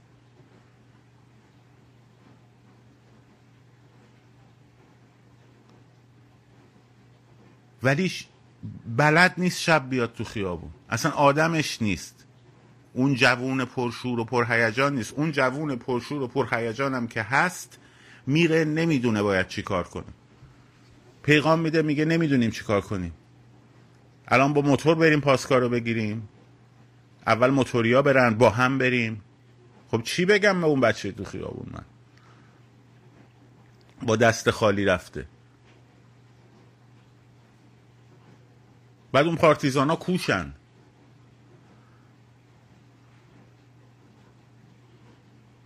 ولی 7.82 8.12
بلد 8.96 9.34
نیست 9.38 9.60
شب 9.60 9.90
بیاد 9.90 10.12
تو 10.12 10.24
خیابون. 10.24 10.70
اصلا 10.90 11.12
آدمش 11.12 11.82
نیست. 11.82 12.24
اون 12.92 13.14
جوون 13.14 13.64
پرشور 13.64 14.20
و 14.20 14.24
پرهیجان 14.24 14.94
نیست. 14.94 15.12
اون 15.12 15.32
جوون 15.32 15.76
پرشور 15.76 16.22
و 16.22 16.28
پرهیجان 16.28 16.94
هم 16.94 17.06
که 17.06 17.22
هست 17.22 17.78
میره 18.26 18.64
نمی‌دونه 18.64 19.22
باید 19.22 19.48
چی 19.48 19.62
کار 19.62 19.84
کنه. 19.84 20.04
پیغام 21.22 21.60
میده 21.60 21.82
میگه 21.82 22.04
نمی‌دونیم 22.04 22.50
چی 22.50 22.64
کار 22.64 22.80
کنیم. 22.80 23.14
الان 24.28 24.52
با 24.52 24.60
موتور 24.60 24.94
بریم 24.94 25.20
پاسکار 25.20 25.60
رو 25.60 25.68
بگیریم. 25.68 26.28
اول 27.26 27.50
موتوریا 27.50 28.02
برن 28.02 28.34
با 28.34 28.50
هم 28.50 28.78
بریم. 28.78 29.22
خب 29.90 30.02
چی 30.02 30.24
بگم 30.24 30.60
به 30.60 30.66
اون 30.66 30.80
بچه 30.80 31.12
تو 31.12 31.24
خیابون 31.24 31.66
من؟ 31.72 31.84
با 34.02 34.16
دست 34.16 34.50
خالی 34.50 34.84
رفته. 34.84 35.26
بعد 39.12 39.26
اون 39.26 39.36
پارتیزان 39.36 39.90
ها 39.90 39.96
کوشن. 39.96 40.54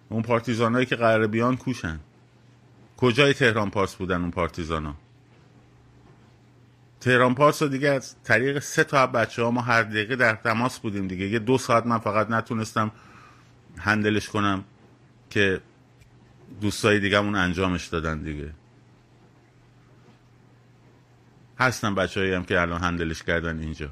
اون 0.09 0.23
پارتیزان 0.23 0.75
هایی 0.75 0.87
که 0.87 0.97
قرار 0.97 1.27
بیان 1.27 1.57
کوشن. 1.57 2.01
کجای 2.97 3.35
تهران 3.35 3.71
پارس 3.71 3.95
بودن 3.95 4.21
اون 4.21 4.31
پارتیزان 4.31 4.87
ها؟ 4.87 4.95
تهران 7.09 7.35
پارس 7.35 7.63
دیگه 7.63 7.89
از 7.89 8.17
طریق 8.25 8.59
سه 8.59 8.85
تا 8.85 9.07
بچه 9.07 9.43
ها 9.43 9.51
ما 9.51 9.61
هر 9.61 9.83
دقیقه 9.83 10.17
در 10.17 10.35
تماس 10.35 10.79
بودیم 10.79 11.09
دیگه. 11.09 11.29
یه 11.29 11.39
دو 11.39 11.59
ساعت 11.59 11.87
من 11.87 11.99
فقط 11.99 12.31
نتونستم 12.31 12.91
هندلش 13.79 14.29
کنم 14.29 14.65
که 15.31 15.61
دوستای 16.61 17.01
دیگه 17.01 17.21
انجامش 17.21 17.87
دادن 17.87 18.19
دیگه. 18.19 18.51
هستن 21.59 21.95
بچه 21.95 22.37
هم 22.37 22.45
که 22.45 22.61
الان 22.61 22.81
هندلش 22.81 23.23
کردن 23.23 23.59
اینجا. 23.59 23.91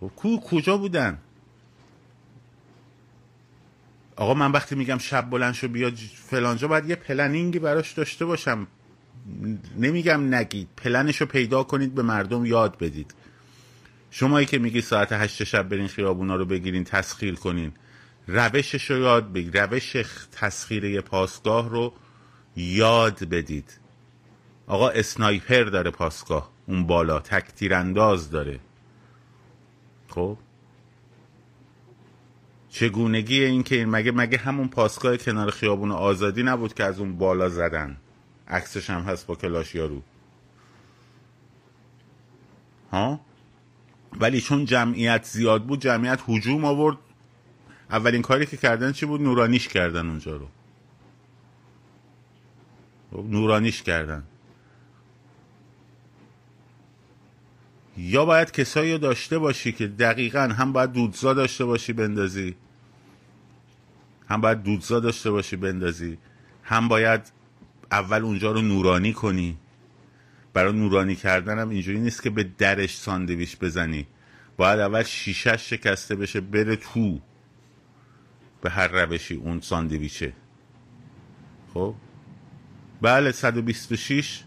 خب 0.00 0.10
کو 0.16 0.40
کجا 0.40 0.76
بودن؟ 0.76 1.18
آقا 4.16 4.34
من 4.34 4.52
وقتی 4.52 4.74
میگم 4.74 4.98
شب 4.98 5.30
بلند 5.30 5.54
شو 5.54 5.68
بیا 5.68 5.92
فلانجا 6.14 6.68
باید 6.68 6.90
یه 6.90 6.96
پلنینگی 6.96 7.58
براش 7.58 7.92
داشته 7.92 8.24
باشم. 8.24 8.66
نمیگم 9.78 10.34
نگید 10.34 10.68
پلنشو 10.76 11.26
پیدا 11.26 11.62
کنید 11.62 11.94
به 11.94 12.02
مردم 12.02 12.44
یاد 12.46 12.78
بدید. 12.78 13.14
شمایی 14.10 14.46
که 14.46 14.58
میگی 14.58 14.80
ساعت 14.80 15.12
هشت 15.12 15.44
شب 15.44 15.68
برین 15.68 15.88
خیابونا 15.88 16.36
رو 16.36 16.44
بگیرین 16.44 16.84
تسخیر 16.84 17.34
کنین. 17.34 17.72
روشش 18.26 18.90
رو 18.90 18.98
یاد 18.98 19.32
بگید 19.32 19.58
روش 19.58 19.96
تسخیر 20.32 21.00
پاسگاه 21.00 21.68
رو 21.68 21.92
یاد 22.56 23.24
بدید. 23.24 23.78
آقا 24.66 24.88
اسنایپر 24.88 25.64
داره 25.64 25.90
پاسگاه 25.90 26.50
اون 26.66 26.86
بالا 26.86 27.20
تک 27.20 27.46
تیرانداز 27.46 28.30
داره. 28.30 28.60
خب؟ 30.08 30.38
چگونگی 32.68 33.44
این 33.44 33.62
که 33.62 33.86
مگه 33.86 34.12
مگه 34.12 34.38
همون 34.38 34.68
پاسگاه 34.68 35.16
کنار 35.16 35.50
خیابون 35.50 35.92
آزادی 35.92 36.42
نبود 36.42 36.74
که 36.74 36.84
از 36.84 37.00
اون 37.00 37.18
بالا 37.18 37.48
زدن؟ 37.48 37.96
عکسش 38.50 38.90
هم 38.90 39.02
هست 39.02 39.26
با 39.26 39.34
کلاش 39.34 39.74
یارو. 39.74 40.02
ها؟ 42.92 43.20
ولی 44.12 44.40
چون 44.40 44.64
جمعیت 44.64 45.24
زیاد 45.24 45.64
بود 45.64 45.80
جمعیت 45.80 46.20
حجوم 46.26 46.64
آورد. 46.64 46.96
اولین 47.90 48.22
کاری 48.22 48.46
که 48.46 48.56
کردن 48.56 48.92
چی 48.92 49.06
بود؟ 49.06 49.22
نورانیش 49.22 49.68
کردن 49.68 50.08
اونجا 50.08 50.36
رو. 50.36 50.48
خب، 53.10 53.24
نورانیش 53.28 53.82
کردن. 53.82 54.22
یا 57.96 58.24
باید 58.24 58.50
کسایی 58.50 58.92
رو 58.92 58.98
داشته 58.98 59.38
باشی 59.38 59.72
که 59.72 59.86
دقیقا 59.86 60.40
هم 60.40 60.72
باید 60.72 60.92
دودزا 60.92 61.34
داشته 61.34 61.64
باشی 61.64 61.92
بندازی. 61.92 62.56
هم 64.28 64.40
باید 64.40 64.62
دودزا 64.62 65.00
داشته 65.00 65.30
باشی 65.30 65.56
بندازی. 65.56 66.18
هم 66.62 66.88
باید 66.88 67.32
اول 67.92 68.22
اونجا 68.22 68.52
رو 68.52 68.62
نورانی 68.62 69.12
کنی. 69.12 69.58
برای 70.52 70.72
نورانی 70.72 71.16
کردن 71.16 71.58
هم 71.58 71.68
اینجوری 71.68 72.00
نیست 72.00 72.22
که 72.22 72.30
به 72.30 72.44
درش 72.58 72.96
ساندویش 72.96 73.56
بزنی. 73.56 74.06
باید 74.56 74.80
اول 74.80 75.02
شیشش 75.02 75.70
شکسته 75.70 76.16
بشه 76.16 76.40
بره 76.40 76.76
تو. 76.76 77.20
به 78.62 78.70
هر 78.70 78.88
روشی 78.88 79.34
اون 79.34 79.60
ساندویچه. 79.60 80.32
خب؟ 81.74 81.94
بله 83.02 83.32
126 83.32 84.44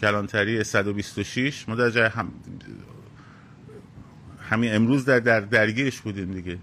کلانتری 0.00 0.64
126 0.64 1.68
ما 1.68 1.74
در 1.74 1.90
جای 1.90 2.08
هم 2.08 2.32
همین 4.50 4.74
امروز 4.74 5.04
در, 5.04 5.20
در 5.20 5.40
درگیرش 5.40 6.00
بودیم 6.00 6.32
دیگه. 6.32 6.58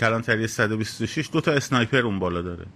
کلانتری 0.00 0.46
126 0.46 1.28
دو 1.32 1.40
تا 1.40 1.52
اسنایپر 1.52 1.98
اون 1.98 2.18
بالا 2.18 2.42
داره. 2.42 2.66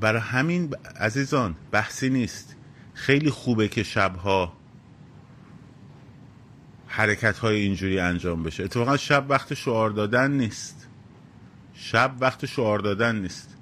برای 0.00 0.20
همین 0.20 0.74
عزیزان 0.96 1.54
بحثی 1.70 2.10
نیست. 2.10 2.56
خیلی 2.94 3.30
خوبه 3.30 3.68
که 3.68 3.82
شبها 3.82 4.52
حرکت 6.86 7.38
های 7.38 7.56
اینجوری 7.56 7.98
انجام 7.98 8.42
بشه. 8.42 8.64
اتفاقا 8.64 8.96
شب 8.96 9.24
وقت 9.28 9.54
شعار 9.54 9.90
دادن 9.90 10.30
نیست. 10.30 10.88
شب 11.74 12.12
وقت 12.20 12.46
شعار 12.46 12.78
دادن 12.78 13.16
نیست. 13.16 13.56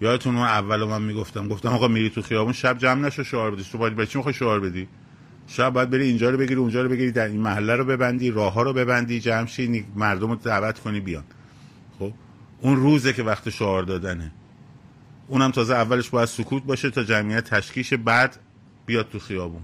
یادتون 0.00 0.36
اون 0.36 0.46
اول 0.46 0.84
من 0.84 1.02
می‌گفتم 1.02 1.48
گفتم 1.48 1.68
آقا 1.68 1.88
میری 1.88 2.10
تو 2.10 2.22
خیابون 2.22 2.52
شب 2.52 2.78
جمع 2.78 3.00
نشو 3.06 3.24
شعار 3.24 3.50
بدی. 3.50 3.64
تو 3.64 3.78
باید 3.78 4.04
چی 4.04 4.18
می‌خوای 4.18 4.34
شعار 4.34 4.60
بدی؟ 4.60 4.88
شب 5.46 5.70
باید 5.70 5.90
بری 5.90 6.04
اینجا 6.04 6.30
رو 6.30 6.38
بگیری 6.38 6.54
اونجا 6.54 6.82
رو 6.82 6.88
بگیری 6.88 7.12
در 7.12 7.26
این 7.26 7.40
محله 7.40 7.76
رو 7.76 7.84
ببندی 7.84 8.30
راه 8.30 8.52
ها 8.52 8.62
رو 8.62 8.72
ببندی 8.72 9.20
جمع 9.20 9.46
شی 9.46 9.86
مردم 9.94 10.30
رو 10.30 10.36
دعوت 10.36 10.78
کنی 10.78 11.00
بیان. 11.00 11.24
خب؟ 11.98 12.12
اون 12.60 12.76
روزه 12.76 13.12
که 13.12 13.22
وقت 13.22 13.50
شعار 13.50 13.82
دادنه. 13.82 14.32
اونم 15.30 15.50
تازه 15.50 15.74
اولش 15.74 16.10
باید 16.10 16.28
سکوت 16.28 16.62
باشه 16.62 16.90
تا 16.90 17.04
جمعیت 17.04 17.44
تشکیش 17.44 17.94
بعد 17.94 18.36
بیاد 18.86 19.08
تو 19.08 19.18
خیابون. 19.18 19.62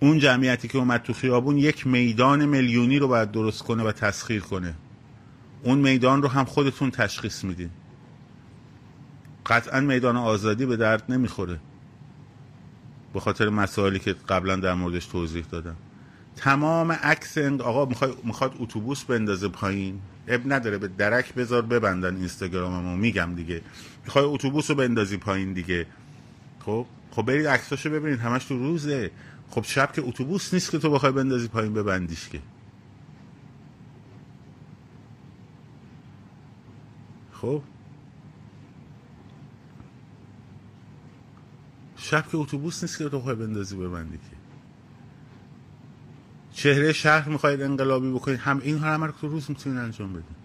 اون 0.00 0.18
جمعیتی 0.18 0.68
که 0.68 0.78
اومد 0.78 1.02
تو 1.02 1.12
خیابون 1.12 1.58
یک 1.58 1.86
میدان 1.86 2.44
میلیونی 2.44 2.98
رو 2.98 3.08
باید 3.08 3.30
درست 3.30 3.62
کنه 3.62 3.82
و 3.82 3.92
تسخیر 3.92 4.40
کنه. 4.40 4.74
اون 5.62 5.78
میدان 5.78 6.22
رو 6.22 6.28
هم 6.28 6.44
خودتون 6.44 6.90
تشخیص 6.90 7.44
میدین. 7.44 7.70
قطعا 9.46 9.80
میدان 9.80 10.16
آزادی 10.16 10.66
به 10.66 10.76
درد 10.76 11.12
نمی‌خوره. 11.12 11.60
به 13.14 13.20
خاطر 13.20 13.48
مسائلی 13.48 13.98
که 13.98 14.12
قبلا 14.28 14.56
در 14.56 14.74
موردش 14.74 15.06
توضیح 15.06 15.44
دادم. 15.50 15.76
تمام 16.36 16.92
عکس 16.92 17.38
آقا 17.38 17.84
می‌خواد 18.24 18.54
اتوبوس 18.58 19.04
بندازه 19.04 19.48
پایین؟ 19.48 20.00
اب 20.28 20.52
نداره 20.52 20.78
به 20.78 20.88
درک 20.88 21.34
بذار 21.34 21.62
ببندن 21.62 22.16
اینستاگراممو. 22.16 22.96
میگم 22.96 23.34
دیگه. 23.34 23.60
می‌خوای 24.04 24.24
اتوبوس 24.24 24.70
رو 24.70 24.76
بندازی 24.76 25.16
پایین 25.16 25.52
دیگه. 25.52 25.86
خب؟ 26.60 26.86
خب 27.10 27.22
برید 27.22 27.46
عکساشو 27.46 27.90
ببینید. 27.90 28.20
همش 28.20 28.44
تو 28.44 28.58
روزه. 28.58 29.10
خب 29.50 29.64
شب 29.64 29.92
که 29.92 30.02
اتوبوس 30.02 30.54
نیست 30.54 30.70
که 30.70 30.78
تو 30.78 30.90
بخوای 30.90 31.12
بندازی 31.12 31.48
پایین 31.48 31.74
ببندیش 31.74 32.28
که. 32.28 32.40
خب؟ 37.32 37.62
شب 41.96 42.28
که 42.28 42.36
اتوبوس 42.36 42.82
نیست 42.82 42.98
که 42.98 43.08
تو 43.08 43.18
بخوای 43.18 43.34
بندازی 43.34 43.76
ببندی 43.76 44.16
که. 44.16 44.33
چهره 46.54 46.92
شهر 46.92 47.28
می‌خواید 47.28 47.62
انقلابی 47.62 48.10
بکنید 48.10 48.38
هم 48.38 48.60
این 48.64 48.78
همه 48.78 49.06
رو 49.06 49.12
تو 49.12 49.28
روز 49.28 49.50
می‌تونید 49.50 49.78
انجام 49.78 50.12
بدید. 50.12 50.44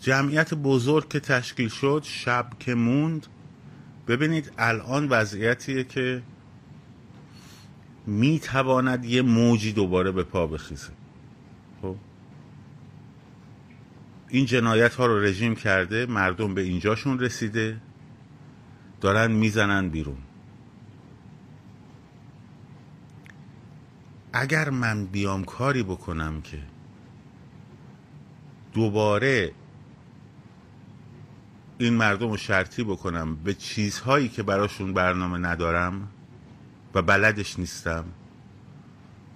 جمعیت 0.00 0.54
بزرگ 0.54 1.08
که 1.08 1.20
تشکیل 1.20 1.68
شد 1.68 2.02
شب 2.04 2.50
که 2.60 2.74
موند. 2.74 3.26
ببینید 4.08 4.52
الان 4.58 5.08
وضعیتیه 5.08 5.84
که 5.84 6.22
می‌تواند 8.06 9.04
یه 9.04 9.22
موجی 9.22 9.72
دوباره 9.72 10.12
به 10.12 10.22
پا 10.22 10.46
بخیزه. 10.46 10.88
خب؟ 11.82 11.96
این 14.28 14.46
جنایت 14.46 14.94
ها 14.94 15.06
رو 15.06 15.20
رژیم 15.20 15.54
کرده 15.54 16.06
مردم 16.06 16.54
به 16.54 16.60
اینجاشون 16.60 17.18
رسیده. 17.18 17.80
دارن 19.00 19.32
می‌زنن 19.32 19.88
بیرون. 19.88 20.18
اگر 24.40 24.70
من 24.70 25.06
بیام 25.06 25.44
کاری 25.44 25.82
بکنم 25.82 26.40
که 26.40 26.58
دوباره 28.74 29.52
این 31.78 31.94
مردم 31.94 32.30
رو 32.30 32.36
شرطی 32.36 32.84
بکنم 32.84 33.36
به 33.36 33.54
چیزهایی 33.54 34.28
که 34.28 34.42
براشون 34.42 34.94
برنامه 34.94 35.38
ندارم 35.38 36.08
و 36.94 37.02
بلدش 37.02 37.58
نیستم 37.58 38.04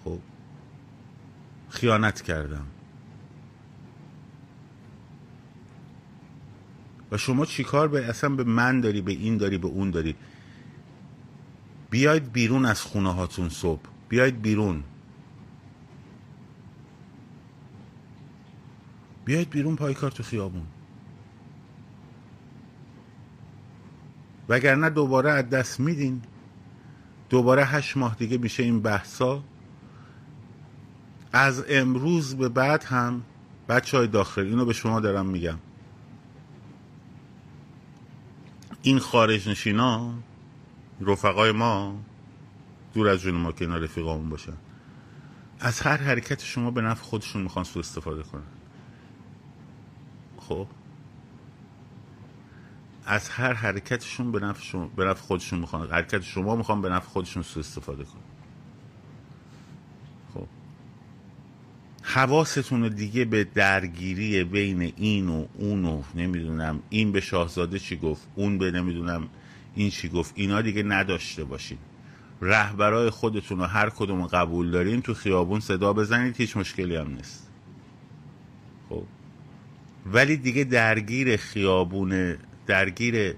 خب 0.05 0.19
خیانت 1.69 2.23
کردم. 2.23 2.67
و 7.13 7.17
شما 7.17 7.47
چیکار 7.47 7.89
به 7.89 8.07
اصلا 8.07 8.31
به 8.31 8.45
من 8.45 8.81
داری 8.81 9.01
به 9.01 9.13
این 9.13 9.37
داری 9.37 9.59
به 9.59 9.67
اون 9.67 9.91
داری؟ 9.91 10.17
بیاید 11.91 12.33
بیرون 12.33 12.65
از 12.65 12.83
خونه 12.83 13.15
هاتون 13.15 13.49
صبح. 13.49 14.00
بیاید 14.11 14.43
بیرون. 14.43 14.85
بیاید 19.25 19.51
بیرون 19.51 19.77
پایکار 19.77 20.11
تو 20.11 20.23
خیابون. 20.23 20.67
وگرنه 24.49 24.91
دوباره 24.91 25.31
از 25.31 25.51
دست 25.51 25.81
میدین. 25.81 26.23
دوباره 27.29 27.65
هشت 27.65 27.97
ماه 27.97 28.15
دیگه 28.15 28.39
میشه 28.39 28.63
این 28.63 28.81
بحثا. 28.81 29.43
از 31.33 31.65
امروز 31.69 32.37
به 32.37 32.49
بعد 32.49 32.85
هم 32.85 33.23
بچه 33.69 33.97
های 33.97 34.07
داخل 34.07 34.43
اینو 34.43 34.65
به 34.65 34.73
شما 34.73 35.01
دارم 35.01 35.27
میگم. 35.27 35.59
این 38.83 38.99
خارج 38.99 39.49
نشینا 39.49 40.15
رفقای 41.01 41.53
ما 41.53 41.97
دور 42.95 43.09
از 43.09 43.21
جون 43.21 43.35
ما 43.35 43.53
که 43.53 43.65
اینا 43.65 43.77
رفیقامون 43.77 44.29
باشن. 44.29 44.57
از 45.61 45.81
هر 45.81 45.97
حرکت 45.97 46.43
شما 46.43 46.71
به 46.71 46.81
نفع 46.81 47.03
خودشون 47.03 47.43
می‌خوان 47.43 47.65
سو 47.65 47.79
استفاده 47.79 48.23
کنن. 48.23 48.43
خب؟ 50.39 50.67
از 53.07 53.29
هر 53.29 53.53
حرکتشون 53.53 54.33
به 54.33 54.41
نفع, 54.41 54.63
شما، 54.63 54.87
به 54.87 55.05
نفع 55.05 55.21
خودشون 55.21 55.59
می‌خوان. 55.59 55.91
حرکت 55.91 56.23
شما 56.23 56.57
می‌خوان 56.57 56.83
به 56.83 56.89
نفع 56.89 57.09
خودشون 57.09 57.43
سو 57.43 57.61
استفاده 57.61 58.05
کنن. 58.05 58.23
خب؟ 60.35 60.47
حواستون 62.03 62.89
دیگه 62.89 63.25
به 63.25 63.45
درگیری 63.45 64.45
بین 64.45 64.93
این 64.97 65.29
و 65.29 65.47
اون 65.55 65.85
و 65.85 66.03
نمی‌دونم 66.15 66.83
این 66.91 67.13
به 67.13 67.21
شاهزاده 67.21 67.79
چی 67.79 67.97
گفت 67.97 68.29
اون 68.35 68.59
به 68.59 68.71
نمی‌دونم 68.71 69.29
این 69.75 69.91
چی 69.91 70.09
گفت 70.09 70.33
اینا 70.37 70.63
دیگه 70.63 70.83
نداشته 70.83 71.45
باشین. 71.45 71.79
رهبرای 72.41 73.11
خودتون 73.11 73.59
رو 73.59 73.65
هر 73.65 73.91
کدوم 73.91 74.27
قبول 74.27 74.71
دارین 74.71 75.03
تو 75.03 75.15
خیابون 75.15 75.61
صدا 75.61 75.93
بزنید 75.93 76.37
هیچ 76.37 76.57
مشکلی 76.57 76.97
هم 76.97 77.15
نیست. 77.15 77.51
خب. 78.89 79.03
ولی 80.07 80.37
دیگه 80.37 80.65
درگیر 80.65 81.37
خیابون 81.37 82.37
درگیر 82.67 83.35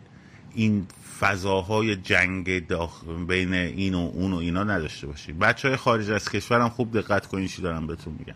این 0.54 0.86
فضاهای 1.20 1.96
جنگ 1.96 2.66
داخل 2.66 3.24
بین 3.24 3.54
این 3.54 3.94
و 3.94 4.10
اون 4.14 4.32
و 4.32 4.36
اینا 4.36 4.64
نداشته 4.64 5.06
باشید 5.06 5.38
بچه 5.38 5.68
های 5.68 5.76
خارج 5.76 6.10
از 6.10 6.28
کشورم 6.28 6.68
خوب 6.68 6.98
دقت 7.00 7.26
کنین 7.26 7.48
چی 7.48 7.62
دارم 7.62 7.86
بهتون 7.86 8.16
میگم. 8.18 8.34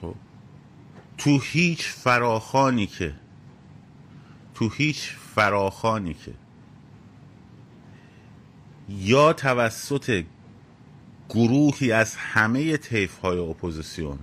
خب. 0.00 0.14
تو 1.18 1.40
هیچ 1.42 1.86
فراخانی 1.86 2.86
که 2.86 3.14
تو 4.54 4.68
هیچ 4.68 5.10
فراخانی 5.34 6.14
که 6.14 6.32
یا 8.88 9.32
توسط 9.32 10.24
گروهی 11.28 11.92
از 11.92 12.16
همه 12.16 12.76
طیف 12.76 13.18
های 13.18 13.38
اپوزیسیون 13.38 14.18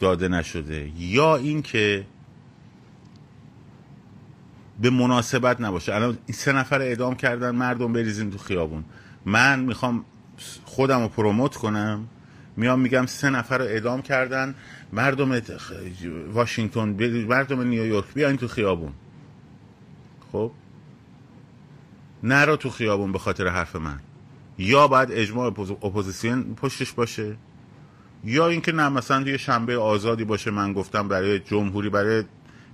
داده 0.00 0.28
نشده 0.28 0.92
یا 0.98 1.36
اینکه 1.36 2.06
به 4.80 4.90
مناسبت 4.90 5.60
نباشه. 5.60 5.94
الان 5.94 6.18
این 6.26 6.36
سه 6.36 6.52
نفر 6.52 6.80
اعدام 6.80 7.14
کردن 7.14 7.50
مردم 7.50 7.92
بریزین 7.92 8.30
تو 8.30 8.38
خیابون. 8.38 8.84
من 9.24 9.60
می‌خوام 9.60 10.04
خودم 10.64 11.02
رو 11.02 11.08
promote 11.08 11.56
کنم 11.56 12.08
میام 12.56 12.80
میگم 12.80 13.06
سه 13.06 13.30
نفر 13.30 13.58
رو 13.58 13.64
اعدام 13.64 14.02
کردن 14.02 14.54
مردم 14.92 15.40
واشنگتن 16.32 16.88
مردم 17.28 17.62
نیویورک 17.62 18.14
بیاین 18.14 18.36
تو 18.36 18.48
خیابون. 18.48 18.92
خب؟ 20.32 20.52
نرو 22.22 22.56
تو 22.56 22.70
خیابون 22.70 23.12
به 23.12 23.18
خاطر 23.18 23.48
حرف 23.48 23.76
من. 23.76 24.00
یا 24.58 24.88
باید 24.88 25.12
اجماع 25.12 25.46
اپوزیسیون 25.82 26.54
پشتش 26.54 26.92
باشه. 26.92 27.36
یا 28.24 28.48
اینکه 28.48 28.72
نه 28.72 28.88
مثلا 28.88 29.28
یه 29.28 29.36
شنبه 29.36 29.78
آزادی 29.78 30.24
باشه 30.24 30.50
من 30.50 30.72
گفتم 30.72 31.08
برای 31.08 31.38
جمهوری 31.38 31.88
برای 31.88 32.24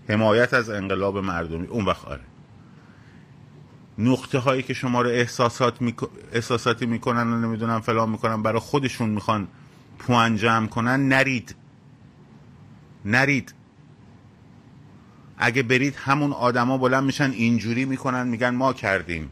حمایت 0.09 0.55
از 0.55 0.71
انقلاب 0.71 1.19
مردمی. 1.19 1.67
اون 1.67 1.85
وقت 1.85 2.05
آره. 2.05 2.21
نقطه 3.99 4.39
هایی 4.39 4.63
که 4.63 4.75
شما 4.75 5.03
رو 5.03 5.09
احساسات 5.09 5.83
میکن... 5.83 6.09
احساساتی 6.33 6.87
می‌کنن 6.87 7.33
و 7.33 7.41
نمی‌دونم 7.41 7.81
فلان 7.81 8.11
می‌کنن 8.11 8.43
برای 8.43 8.61
خودشون 8.61 9.11
می‌خوان 9.11 9.49
پوان 9.99 10.37
جمع 10.37 10.67
کنن 10.67 11.09
نرید. 11.09 11.55
نرید. 13.05 13.55
اگه 15.39 15.63
برید 15.63 15.97
همون 15.97 16.33
آدما 16.33 16.79
بلند 16.79 17.05
میشن 17.05 17.31
اینجوری 17.31 17.85
می‌کنن 17.85 18.29
میگن 18.29 18.51
ما 18.51 18.73
کردیم. 18.73 19.31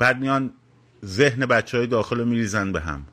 بعد 0.00 0.20
میان 0.20 0.52
ذهن 1.04 1.46
بچه 1.46 1.78
های 1.78 1.86
داخل 1.86 2.18
رو 2.18 2.24
میریزن 2.24 2.72
به 2.72 2.80
هم. 2.80 3.06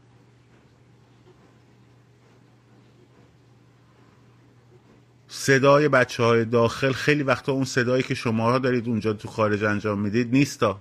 صدای 5.27 5.89
بچه 5.89 6.23
های 6.23 6.45
داخل 6.45 6.91
خیلی 6.91 7.23
وقتا 7.23 7.51
اون 7.51 7.65
صدایی 7.65 8.03
که 8.03 8.15
شما 8.15 8.51
ها 8.51 8.59
دارید 8.59 8.87
اونجا 8.87 9.13
تو 9.13 9.27
خارج 9.27 9.63
انجام 9.63 9.99
می‌دید 9.99 10.31
نیستا. 10.31 10.79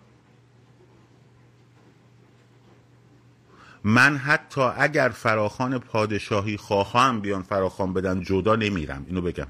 من 3.85 4.16
حتی 4.16 4.61
اگر 4.61 5.09
فراخان 5.09 5.79
پادشاهی 5.79 6.57
خواهم 6.57 7.21
بیان 7.21 7.42
فراخان 7.42 7.92
بدن 7.92 8.23
جدا 8.23 8.57
نمیرم 8.57 9.05
اینو 9.09 9.21
بگم. 9.21 9.49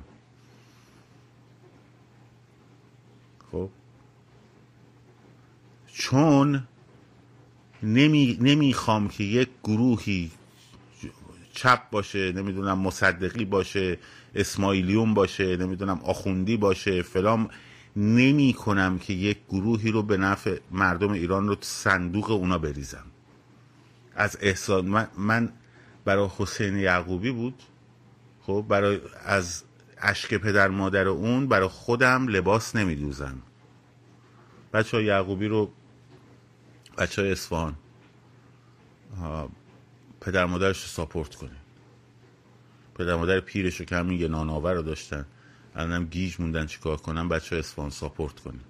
چون 5.98 6.62
نمی 7.82 8.38
نمی‌خوام 8.40 9.08
که 9.08 9.24
یک 9.24 9.48
گروهی 9.64 10.30
چپ 11.52 11.90
باشه 11.90 12.32
نمی‌دونم 12.32 12.78
مصدقی 12.78 13.44
باشه 13.44 13.98
اسماعیلیون 14.34 15.14
باشه 15.14 15.56
نمی‌دونم 15.56 16.00
آخوندی 16.04 16.56
باشه 16.56 17.02
فلان. 17.02 17.50
نمی 17.96 18.52
کنم 18.52 18.98
که 18.98 19.12
یک 19.12 19.38
گروهی 19.48 19.90
رو 19.90 20.02
به 20.02 20.16
نفع 20.16 20.58
مردم 20.70 21.10
ایران 21.10 21.48
رو 21.48 21.56
صندوق 21.60 22.30
اونا 22.30 22.58
بریزم. 22.58 23.04
از 24.16 24.38
احسان 24.40 24.86
من, 24.86 25.08
من 25.18 25.52
برای 26.04 26.28
حسین 26.38 26.76
یعقوبی 26.76 27.30
بود 27.30 27.62
خب 28.42 28.64
برای 28.68 29.00
از 29.24 29.62
اشک 29.98 30.34
پدر 30.34 30.68
مادر 30.68 31.08
اون 31.08 31.46
برای 31.46 31.68
خودم 31.68 32.28
لباس 32.28 32.76
نمیدوزم. 32.76 33.42
بچه 34.72 34.96
های 34.96 35.06
یعقوبی 35.06 35.46
رو 35.46 35.70
بچه 36.98 37.22
های 37.22 37.32
اصفهان 37.32 37.76
پدر 40.20 40.44
مادرش 40.44 40.82
رو 40.82 40.88
ساپورت 40.88 41.34
کنیم. 41.34 41.56
پدر 42.94 43.16
مادر 43.16 43.40
پیرش 43.40 43.80
رو 43.80 43.86
که 43.86 43.96
همین 43.96 44.20
یه 44.20 44.28
ناناور 44.28 44.74
رو 44.74 44.82
داشتن. 44.82 45.26
الانم 45.74 46.04
گیج 46.04 46.40
موندن 46.40 46.66
چیکار 46.66 46.96
کنم 46.96 47.28
بچه 47.28 47.50
های 47.50 47.58
اصفهان 47.58 47.90
ساپورت 47.90 48.40
کنیم. 48.40 48.64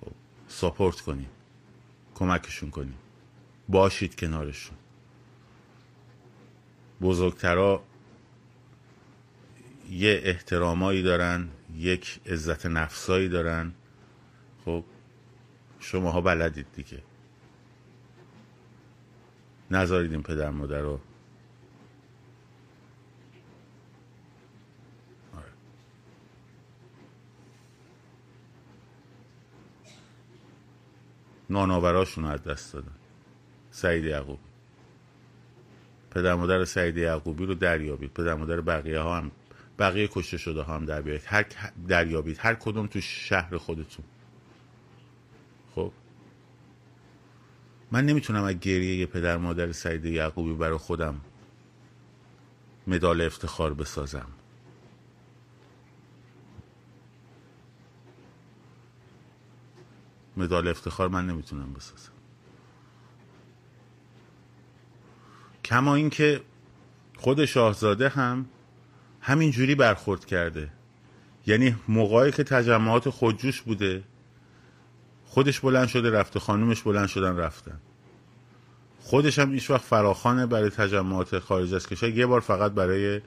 خب، 0.00 0.12
ساپورت 0.48 1.00
کنیم. 1.00 1.28
کمکشون 2.14 2.70
کنیم. 2.70 2.98
باشید 3.68 4.16
کنارشون. 4.16 4.76
بزرگترا 7.02 7.82
یه 9.90 10.20
احترامایی 10.24 11.02
دارن 11.02 11.48
یک 11.76 12.20
عزت 12.26 12.66
نفسایی 12.66 13.28
دارن. 13.28 13.72
خب 14.64 14.84
شماها 15.80 16.20
بلدید 16.20 16.66
دیگه. 16.74 17.02
نذارید 19.70 20.12
این 20.12 20.22
پدر 20.22 20.50
مادر 20.50 20.80
رو. 20.80 21.00
آره. 25.36 25.44
ناناوراشون 31.50 32.24
رو 32.24 32.30
از 32.30 32.42
دست 32.44 32.72
دادن. 32.72 32.94
سعید 33.70 34.04
یعقوبی. 34.04 34.42
پدر 36.10 36.34
مادر 36.34 36.64
سعید 36.64 36.96
یعقوبی 36.96 37.46
رو 37.46 37.54
دریابید. 37.54 38.14
پدر 38.14 38.34
مادر 38.34 38.60
بقیه 38.60 39.00
ها 39.00 39.16
هم 39.16 39.30
بقیه 39.78 40.08
کشته 40.08 40.38
شده 40.38 40.62
ها 40.62 40.74
هم 40.74 40.84
در 40.84 41.02
بیارید. 41.02 41.22
هر 41.26 41.46
دریابید. 41.88 42.38
هر 42.40 42.54
کدوم 42.54 42.86
تو 42.86 43.00
شهر 43.00 43.56
خودتون 43.56 44.04
خب 45.74 45.92
من 47.92 48.06
نمی‌تونم 48.06 48.44
از 48.44 48.60
گریه 48.60 48.96
یه 48.96 49.06
پدر 49.06 49.36
مادر 49.36 49.72
سعید 49.72 50.04
یعقوبی 50.04 50.54
برای 50.54 50.78
خودم 50.78 51.20
مدال 52.86 53.20
افتخار 53.20 53.74
بسازم. 53.74 54.26
مدال 60.36 60.68
افتخار 60.68 61.08
من 61.08 61.26
نمی‌تونم 61.26 61.72
بسازم. 61.72 62.12
کما 65.64 65.94
اینکه 65.94 66.40
خود 67.16 67.44
شاهزاده 67.44 68.08
هم 68.08 68.46
همین 69.20 69.50
جوری 69.50 69.74
برخورد 69.74 70.24
کرده. 70.24 70.68
یعنی 71.46 71.76
موقعی 71.88 72.32
که 72.32 72.44
تجمعات 72.44 73.10
خودجوش 73.10 73.62
بوده 73.62 74.02
خودش 75.28 75.60
بلند 75.60 75.88
شده 75.88 76.10
رفته 76.10 76.40
خانومش 76.40 76.82
بلند 76.82 77.08
شدن 77.08 77.36
رفتن 77.36 77.80
خودش 79.00 79.38
هم 79.38 79.50
ایش 79.50 79.70
وقت 79.70 79.80
فراخانه 79.82 80.46
برای 80.46 80.70
تجمعات 80.70 81.38
خارج 81.38 81.74
از 81.74 81.86
کشور 81.86 82.08
یه 82.08 82.26
بار 82.26 82.40
فقط 82.40 82.72
برای 82.72 83.20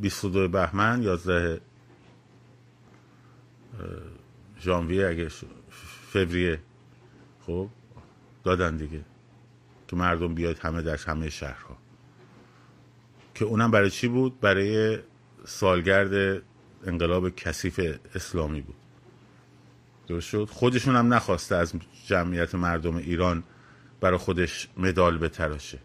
22 0.00 0.48
بهمن 0.48 1.02
11 1.02 1.60
ژانویه 4.60 5.06
اگه 5.08 5.28
فوریه 6.12 6.60
خب 7.46 7.68
دادن 8.44 8.76
دیگه 8.76 9.04
که 9.88 9.96
مردم 9.96 10.34
بیاید 10.34 10.58
همه 10.58 10.82
در 10.82 10.96
همه 10.96 11.30
شهرها. 11.30 11.78
که 13.34 13.44
اونم 13.44 13.70
برای 13.70 13.90
چی 13.90 14.08
بود؟ 14.08 14.40
برای 14.40 14.98
سالگرد 15.44 16.42
انقلاب 16.86 17.30
کثیف 17.30 17.80
اسلامی 18.14 18.60
بود. 18.60 18.81
درست 20.06 20.28
شد. 20.28 20.48
خودشون 20.52 20.96
هم 20.96 21.14
نخواسته 21.14 21.56
از 21.56 21.74
جمعیت 22.06 22.54
مردم 22.54 22.96
ایران 22.96 23.42
برای 24.00 24.18
خودش 24.18 24.68
مدال 24.76 25.18
بتراشه. 25.18 25.78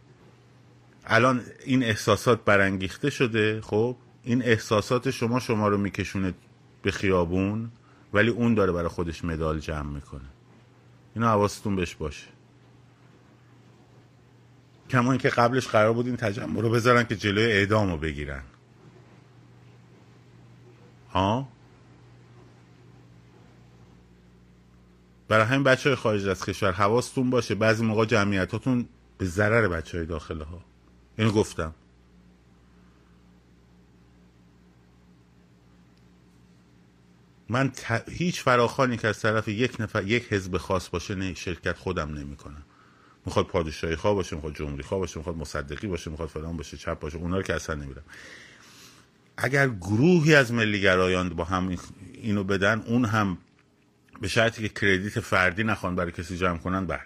الان 1.06 1.42
این 1.66 1.84
احساسات 1.84 2.46
برانگیخته 2.46 3.10
شده. 3.10 3.62
خب 3.62 3.96
این 4.24 4.44
احساسات 4.44 5.10
شما 5.10 5.40
شما 5.40 5.68
رو 5.68 5.78
میکشونه 5.78 6.34
به 6.82 6.92
خیابون 6.92 7.72
ولی 8.14 8.30
اون 8.30 8.54
داره 8.54 8.72
برای 8.72 8.88
خودش 8.88 9.26
مدال 9.26 9.60
جمع 9.60 9.94
می‌کنه. 9.94 10.30
اینو 11.16 11.28
حواستون 11.28 11.76
بهش 11.76 11.96
باشه. 11.96 12.28
کما 14.90 15.12
اینکه 15.12 15.30
قبلش 15.30 15.68
قرار 15.68 15.94
بود 15.94 16.08
این 16.08 16.16
تجمع 16.16 16.62
رو 16.62 16.70
بذارن 16.70 17.04
که 17.04 17.16
جلوی 17.16 17.52
اعدام 17.52 17.92
رو 17.92 17.98
بگیرن. 17.98 18.44
ها 21.12 21.48
برای 25.28 25.46
همین 25.46 25.64
بچه 25.64 25.90
های 25.90 25.96
خارج 25.96 26.28
از 26.28 26.46
کشور 26.46 26.72
حواستون 26.72 27.30
باشه. 27.30 27.56
بعضی 27.56 27.84
موقع 27.84 28.06
جمعیتاتون 28.06 28.90
به 29.18 29.26
ضرر 29.26 29.68
بچه 29.68 29.98
های 29.98 30.08
داخله 30.08 30.44
ها 30.44 30.66
اینو 31.18 31.32
گفتم. 31.32 31.76
من 37.50 37.72
هیچ 38.10 38.42
فراخانی 38.42 38.98
که 38.98 39.08
از 39.08 39.20
طرف 39.20 39.48
یک 39.48 39.82
نفر 39.82 40.04
یک 40.04 40.34
حزب 40.34 40.58
خاص 40.58 40.90
باشه 40.90 41.16
نه 41.16 41.34
شرکت 41.34 41.78
خودم 41.78 42.14
نمی‌کنم. 42.14 42.64
می‌خواد 43.26 43.46
پادشاهی 43.48 43.96
خواه 43.96 44.14
باشه 44.14 44.36
می‌خواد 44.36 44.56
جمهوری 44.56 44.84
خواه 44.84 45.00
باشه 45.00 45.18
می‌خواد 45.18 45.36
مصدقی 45.36 45.88
باشه 45.88 46.12
می‌خواد 46.12 46.30
فلان 46.30 46.58
باشه 46.58 46.78
چپ 46.78 47.00
باشه 47.00 47.18
اونا 47.18 47.38
رو 47.38 47.44
که 47.44 47.54
اصلا 47.54 47.76
نمیرم 47.76 48.04
اگر 49.38 49.70
گروهی 49.70 50.36
از 50.36 50.54
ملیگرایان 50.54 51.30
با 51.30 51.44
هم 51.44 51.78
اینو 52.14 52.44
بدن 52.44 52.80
اون 52.80 53.06
هم 53.06 53.38
به 54.22 54.28
شرطی 54.28 54.70
که 54.70 54.70
کردیت 54.70 55.20
فردی 55.20 55.64
نخوان 55.64 55.96
برای 55.96 56.12
کسی 56.12 56.38
جمع 56.38 56.58
کنن 56.58 56.86
بله. 56.86 57.02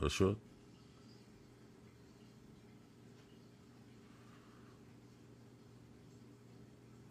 درست 0.00 0.14
شد؟ 0.14 0.36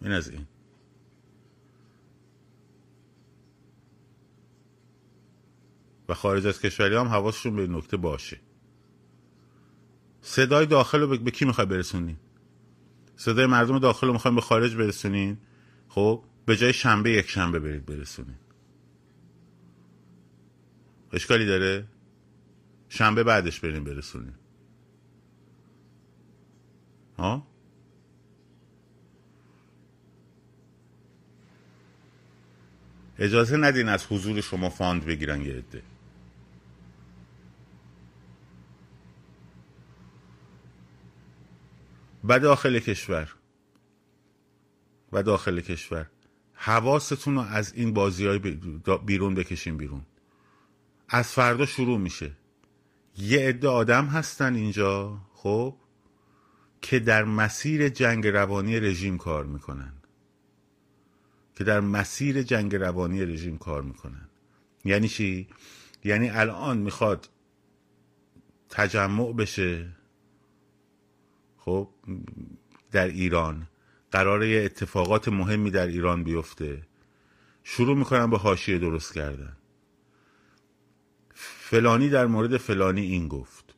این 0.01 0.11
از 0.11 0.29
این. 0.29 0.47
و 6.09 6.13
خارج 6.13 6.47
از 6.47 6.61
کشوری 6.61 6.95
هم 6.95 7.07
حواسشون 7.07 7.55
به 7.55 7.67
نکته 7.67 7.97
باشه. 7.97 8.39
صدای 10.21 10.65
داخل 10.65 10.99
رو 10.99 11.17
به 11.17 11.31
کی 11.31 11.45
می‌خوای 11.45 11.67
برسونین 11.67 12.17
صدای 13.15 13.45
مردم 13.45 13.79
داخل 13.79 14.07
رو 14.07 14.13
می‌خوایم 14.13 14.35
به 14.35 14.41
خارج 14.41 14.75
برسونین؟ 14.75 15.37
خب؟ 15.89 16.23
به 16.45 16.57
جای 16.57 16.73
شنبه 16.73 17.11
یک 17.11 17.29
شنبه 17.29 17.59
برید 17.59 17.85
برسونین 17.85 18.35
اشکالی 21.13 21.45
داره؟ 21.45 21.87
شنبه 22.89 23.23
بعدش 23.23 23.59
بریم 23.59 23.83
برسونین 23.83 24.33
ها؟ 27.17 27.47
اجازه 33.19 33.57
ندین 33.57 33.89
از 33.89 34.05
حضور 34.05 34.41
شما 34.41 34.69
فاند 34.69 35.05
بگیرن 35.05 35.41
یه 35.41 35.53
عده. 35.53 35.83
و 42.23 42.39
داخل 42.39 42.79
کشور. 42.79 43.35
و 45.11 45.23
داخل 45.23 45.61
کشور. 45.61 46.09
حواستون 46.63 47.35
رو 47.35 47.41
از 47.41 47.73
این 47.73 47.93
بازی 47.93 48.25
های 48.25 48.39
بیرون 49.05 49.35
بکشین 49.35 49.77
بیرون. 49.77 50.01
از 51.09 51.27
فردا 51.27 51.65
شروع 51.65 51.99
میشه. 51.99 52.31
یه 53.17 53.47
عده 53.49 53.67
آدم 53.67 54.05
هستن 54.05 54.55
اینجا 54.55 55.21
خب 55.33 55.75
که 56.81 56.99
در 56.99 57.23
مسیر 57.23 57.89
جنگ 57.89 58.27
روانی 58.27 58.79
رژیم 58.79 59.17
کار 59.17 59.45
می‌کنن. 59.45 59.93
که 61.55 61.63
در 61.63 61.79
مسیر 61.79 62.43
جنگ 62.43 62.75
روانی 62.75 63.25
رژیم 63.25 63.57
کار 63.57 63.81
می‌کنن. 63.81 64.29
یعنی 64.85 65.07
چی؟ 65.07 65.47
یعنی 66.03 66.29
الان 66.29 66.77
می‌خواد 66.77 67.29
تجمع 68.69 69.33
بشه 69.33 69.95
خب 71.57 71.89
در 72.91 73.07
ایران. 73.07 73.67
قراره 74.11 74.47
اتفاقات 74.65 75.27
مهمی 75.27 75.71
در 75.71 75.87
ایران 75.87 76.23
بیفته. 76.23 76.81
شروع 77.63 77.97
می‌کنن 77.97 78.29
به 78.29 78.37
حاشیه 78.37 78.77
درست 78.77 79.13
کردن. 79.13 79.57
فلانی 81.35 82.09
در 82.09 82.25
مورد 82.25 82.57
فلانی 82.57 83.01
این 83.01 83.27
گفت. 83.27 83.75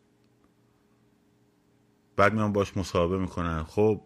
بعد 2.15 2.33
میان 2.33 2.53
باش 2.53 2.77
مصاحبه 2.77 3.17
می‌کنن. 3.17 3.63
خب 3.63 4.01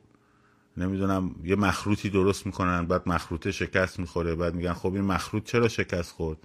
نمی‌دونم 0.77 1.35
یه 1.43 1.55
مخروطی 1.55 2.09
درست 2.09 2.45
می‌کنن 2.45 2.85
بعد 2.85 3.09
مخروطه 3.09 3.51
شکست 3.51 3.99
می‌خوره 3.99 4.35
بعد 4.35 4.55
میگن 4.55 4.73
خب 4.73 4.93
این 4.93 5.03
مخروط 5.03 5.43
چرا 5.43 5.67
شکست 5.67 6.11
خورد؟ 6.11 6.37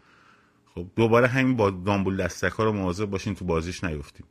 خب 0.74 0.86
دوباره 0.96 1.26
همین 1.26 1.56
با 1.56 1.70
دامبول 1.70 2.16
دستک 2.16 2.52
ها 2.52 2.64
رو 2.64 2.72
مواظب 2.72 3.06
باشین 3.06 3.34
تو 3.34 3.44
بازیش 3.44 3.84
نیفتیم. 3.84 4.26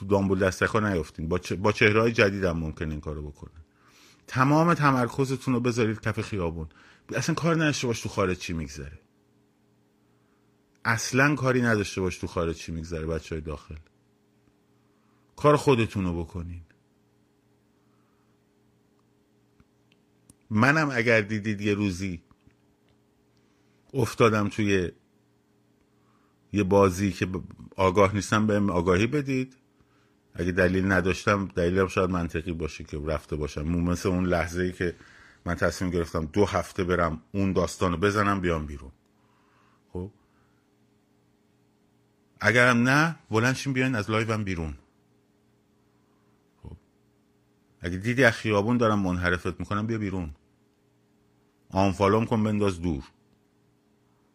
تو 0.00 0.06
دامبول 0.06 0.38
دستک 0.38 0.68
ها 0.68 0.80
نیفتیم 0.80 1.28
با. 1.28 1.40
با 1.58 1.72
چهره 1.72 2.00
های 2.00 2.12
جدید 2.12 2.44
هم 2.44 2.58
ممکن 2.58 2.90
این 2.90 3.00
کارو 3.00 3.22
بکنن 3.22 3.64
تمام 4.26 4.74
تمرکزتون 4.74 5.54
رو 5.54 5.60
بذارید 5.60 6.00
کف 6.00 6.20
خیابون. 6.20 6.68
اصلا 7.14 7.34
کار 7.34 7.54
نداشته 7.54 7.86
باش 7.86 8.00
تو 8.00 8.08
خارج 8.08 8.38
چی 8.38 8.52
میگذره. 8.52 8.98
اصلا 10.84 11.34
کاری 11.34 11.62
نداشته 11.62 12.00
باش 12.00 12.18
تو 12.18 12.26
خارج 12.26 12.56
چی 12.56 12.72
میگذره 12.72 13.06
بچه 13.06 13.34
های 13.34 13.42
داخل. 13.42 13.74
کار 15.36 15.56
خودتون 15.56 16.04
رو 16.04 16.24
بکنین. 16.24 16.62
منم 20.50 20.90
اگر 20.92 21.20
دیدید 21.20 21.60
یه 21.60 21.74
روزی 21.74 22.22
افتادم 23.94 24.48
توی 24.48 24.90
یه 26.52 26.62
بازی 26.62 27.12
که 27.12 27.28
آگاه 27.76 28.14
نیستم 28.14 28.46
بهم 28.46 28.70
آگاهی 28.70 29.06
بدید. 29.06 29.59
اگه 30.34 30.52
دلیل 30.52 30.92
نداشتم 30.92 31.48
دلیلم 31.48 31.88
شاید 31.88 32.10
منطقی 32.10 32.52
باشه 32.52 32.84
که 32.84 32.98
رفته 33.06 33.36
باشم. 33.36 33.68
مثل 33.68 34.08
اون 34.08 34.26
لحظه 34.26 34.62
ای 34.62 34.72
که 34.72 34.96
من 35.44 35.54
تصمیم 35.54 35.90
گرفتم 35.90 36.26
دو 36.26 36.44
هفته 36.44 36.84
برم 36.84 37.22
اون 37.32 37.52
داستان 37.52 37.92
رو 37.92 37.98
بزنم 37.98 38.40
بیام 38.40 38.66
بیرون. 38.66 38.90
خب؟ 39.92 40.10
اگرم 42.40 42.88
نه 42.88 43.16
بلنشین 43.30 43.72
بیاین 43.72 43.94
از 43.94 44.10
لایوم 44.10 44.44
بیرون. 44.44 44.74
خب؟ 46.62 46.76
اگه 47.80 47.96
دیدی 47.96 48.24
از 48.24 48.32
خیابون 48.32 48.76
دارم 48.76 48.98
منحرفت 48.98 49.60
می‌کنم 49.60 49.86
بیا 49.86 49.98
بیرون. 49.98 50.34
آنفالوم 51.70 52.26
کن 52.26 52.44
بنداز 52.44 52.82
دور. 52.82 53.04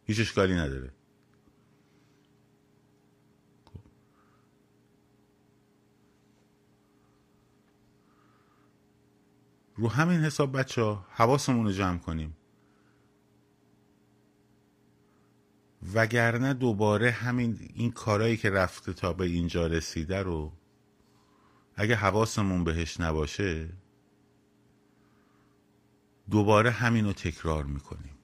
هیچ 0.04 0.20
اشکالی 0.20 0.54
نداره. 0.54 0.92
رو 9.76 9.88
همین 9.88 10.20
حساب 10.20 10.58
بچه 10.58 10.82
ها 10.82 11.06
حواسمون 11.10 11.64
رو 11.66 11.72
جمع 11.72 11.98
کنیم. 11.98 12.36
وگرنه 15.94 16.54
دوباره 16.54 17.10
همین 17.10 17.70
این 17.74 17.90
کارایی 17.90 18.36
که 18.36 18.50
رفته 18.50 18.92
تا 18.92 19.12
به 19.12 19.24
اینجا 19.24 19.66
رسیده 19.66 20.22
رو 20.22 20.52
اگه 21.74 21.94
حواسمون 21.94 22.64
بهش 22.64 23.00
نباشه 23.00 23.68
دوباره 26.30 26.70
همین 26.70 27.04
رو 27.04 27.12
تکرار 27.12 27.64
می‌کنیم. 27.64 28.18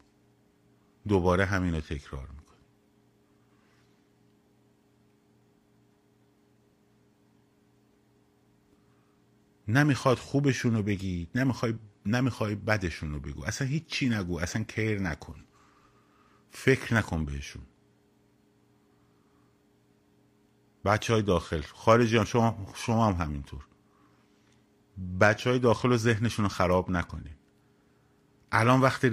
دوباره 1.08 1.44
همین 1.44 1.74
رو 1.74 1.80
تکرار 1.80 2.22
می‌کنیم. 2.28 2.41
نمی‌خواد 9.72 10.18
خوبشون 10.18 10.74
رو 10.74 10.82
بگی 10.82 11.28
نمی‌خوای 11.34 11.74
نمی‌خوای 12.06 12.54
بدشون 12.54 13.12
رو 13.12 13.20
بگو. 13.20 13.44
اصلا 13.44 13.68
هیچ 13.68 13.86
چی 13.86 14.08
نگو 14.08 14.38
اصلا 14.38 14.62
کیر 14.62 15.00
نکن. 15.00 15.44
فکر 16.50 16.94
نکن 16.94 17.24
بهشون. 17.24 17.62
بچه 20.84 21.12
های 21.12 21.22
داخل 21.22 21.60
خارجی 21.60 22.16
هم 22.16 22.24
شما, 22.24 22.66
شما 22.74 23.06
هم 23.06 23.22
همینطور. 23.26 23.66
بچه 25.20 25.50
های 25.50 25.58
داخل 25.58 25.88
رو 25.88 25.96
ذهنشون 25.96 26.42
رو 26.42 26.48
خراب 26.48 26.90
نکنین. 26.90 27.34
الان 28.52 28.80
وقت 28.80 29.04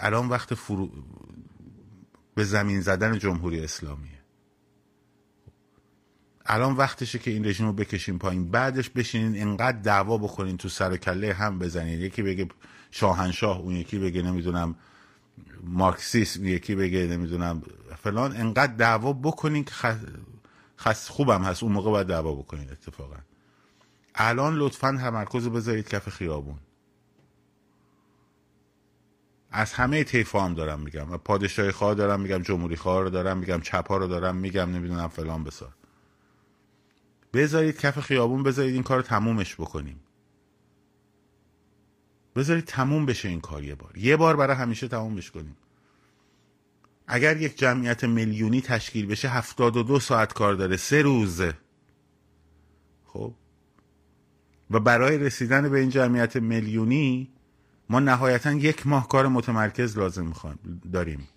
الان 0.00 0.28
وقت 0.28 0.54
فرو... 0.54 0.90
به 2.34 2.44
زمین 2.44 2.80
زدن 2.80 3.18
جمهوری 3.18 3.60
اسلامیه. 3.60 4.17
الان 6.50 6.74
وقتشه 6.76 7.18
که 7.18 7.30
این 7.30 7.44
رژیم 7.44 7.66
رو 7.66 7.72
بکشیم 7.72 8.18
پایین. 8.18 8.50
بعدش 8.50 8.90
بشینین 8.90 9.42
انقدر 9.42 9.78
دعوا 9.78 10.18
بکنین 10.18 10.56
تو 10.56 10.68
سر 10.68 10.96
کله 10.96 11.34
هم 11.34 11.58
بزنین. 11.58 12.00
یکی 12.00 12.22
بگه 12.22 12.48
شاهنشاه 12.90 13.58
اون 13.58 13.76
یکی 13.76 13.98
بگه 13.98 14.22
نمی‌دونم 14.22 14.74
مارکسیسم 15.62 16.46
یکی 16.46 16.74
بگه 16.74 17.06
نمی‌دونم 17.06 17.62
فلان. 18.02 18.36
انقدر 18.36 18.72
دعوا 18.72 19.12
بکنین 19.12 19.64
که 19.64 19.72
خس 20.78 21.08
خوبم 21.08 21.42
هست. 21.42 21.62
اون 21.62 21.72
موقع 21.72 21.90
باید 21.90 22.06
دعوا 22.06 22.34
بکنین 22.34 22.70
اتفاقا. 22.70 23.16
الان 24.14 24.54
لطفا 24.54 24.98
تمرکز 25.00 25.44
رو 25.44 25.50
بذارید 25.50 25.88
کف 25.88 26.08
خیابون. 26.08 26.58
از 29.50 29.72
همه 29.72 30.04
طیفا 30.04 30.40
هم 30.40 30.54
دارم 30.54 30.80
میگم. 30.80 31.16
پادشاهی 31.16 31.70
خواه 31.70 31.94
دارم 31.94 32.20
میگم 32.20 32.42
جمهوری 32.42 32.76
خواه 32.76 33.02
رو 33.02 33.10
دارم 33.10 33.38
میگم 33.38 33.60
چپ 33.60 33.88
ها 33.88 33.96
رو 33.96 34.06
دارم 34.06 34.36
میگم 34.36 34.70
نمی‌دونم 34.70 35.08
فلان 35.08 35.44
بسار. 35.44 35.72
بذارید 37.32 37.80
کف 37.80 38.00
خیابون 38.00 38.42
بذارید 38.42 38.74
این 38.74 38.82
کار 38.82 39.02
تمومش 39.02 39.54
بکنیم. 39.54 40.00
بذارید 42.36 42.64
تموم 42.64 43.06
بشه 43.06 43.28
این 43.28 43.40
کار 43.40 43.64
یه 43.64 43.74
بار. 43.74 43.98
یه 43.98 44.16
بار 44.16 44.36
برای 44.36 44.56
همیشه 44.56 44.88
تمومش 44.88 45.30
کنیم. 45.30 45.56
اگر 47.06 47.36
یک 47.36 47.58
جمعیت 47.58 48.04
میلیونی 48.04 48.60
تشکیل 48.60 49.06
بشه 49.06 49.28
هفتاد 49.28 49.76
و 49.76 49.82
دو 49.82 50.00
ساعت 50.00 50.32
کار 50.32 50.54
داره 50.54 50.76
سه 50.76 51.02
روزه. 51.02 51.54
خب؟ 53.04 53.34
و 54.70 54.80
برای 54.80 55.18
رسیدن 55.18 55.68
به 55.68 55.78
این 55.78 55.90
جمعیت 55.90 56.36
میلیونی 56.36 57.30
ما 57.90 58.00
نهایتا 58.00 58.52
یک 58.52 58.86
ماه 58.86 59.08
کار 59.08 59.28
متمرکز 59.28 59.98
لازم 59.98 60.26
می‌خوایم 60.26 60.58
داریم. 60.92 61.28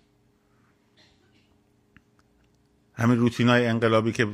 همین 2.94 3.18
روتینای 3.18 3.66
انقلابی 3.66 4.12
که 4.12 4.28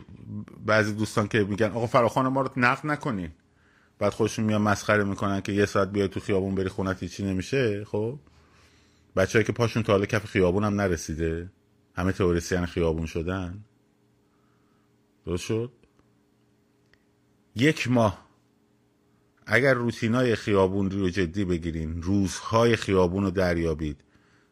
بعضی 0.66 0.92
دوستان 0.92 1.28
که 1.28 1.44
میگن 1.44 1.66
آقا 1.66 1.86
فراخان 1.86 2.28
ما 2.28 2.40
رو 2.40 2.50
نقد 2.56 2.86
نکنین. 2.86 3.30
بعد 3.98 4.12
خودشون 4.12 4.44
میان 4.44 4.62
مسخره 4.62 5.04
می‌کنن 5.04 5.40
که 5.40 5.52
یه 5.52 5.66
ساعت 5.66 5.92
بیای 5.92 6.08
تو 6.08 6.20
خیابون 6.20 6.54
بری 6.54 6.68
خونت 6.68 7.04
چی 7.04 7.24
نمیشه 7.24 7.84
خب؟ 7.84 8.18
بچه‌ای 9.16 9.44
که 9.44 9.52
پاشون 9.52 9.82
تا 9.82 9.92
حالا 9.92 10.06
کف 10.06 10.24
خیابون 10.24 10.64
هم 10.64 10.80
نرسیده. 10.80 11.50
همه 11.94 12.12
تئوریسین 12.12 12.66
خیابون 12.66 13.06
شدن. 13.06 13.64
درست 15.26 15.44
شد؟ 15.44 15.72
یک 17.56 17.90
ماه 17.90 18.28
اگر 19.46 19.74
روتینای 19.74 20.36
خیابون 20.36 20.90
رو 20.90 21.08
جدی 21.08 21.44
بگیرین 21.44 22.02
روزهای 22.02 22.76
خیابون 22.76 23.24
رو 23.24 23.30
دریابید 23.30 24.04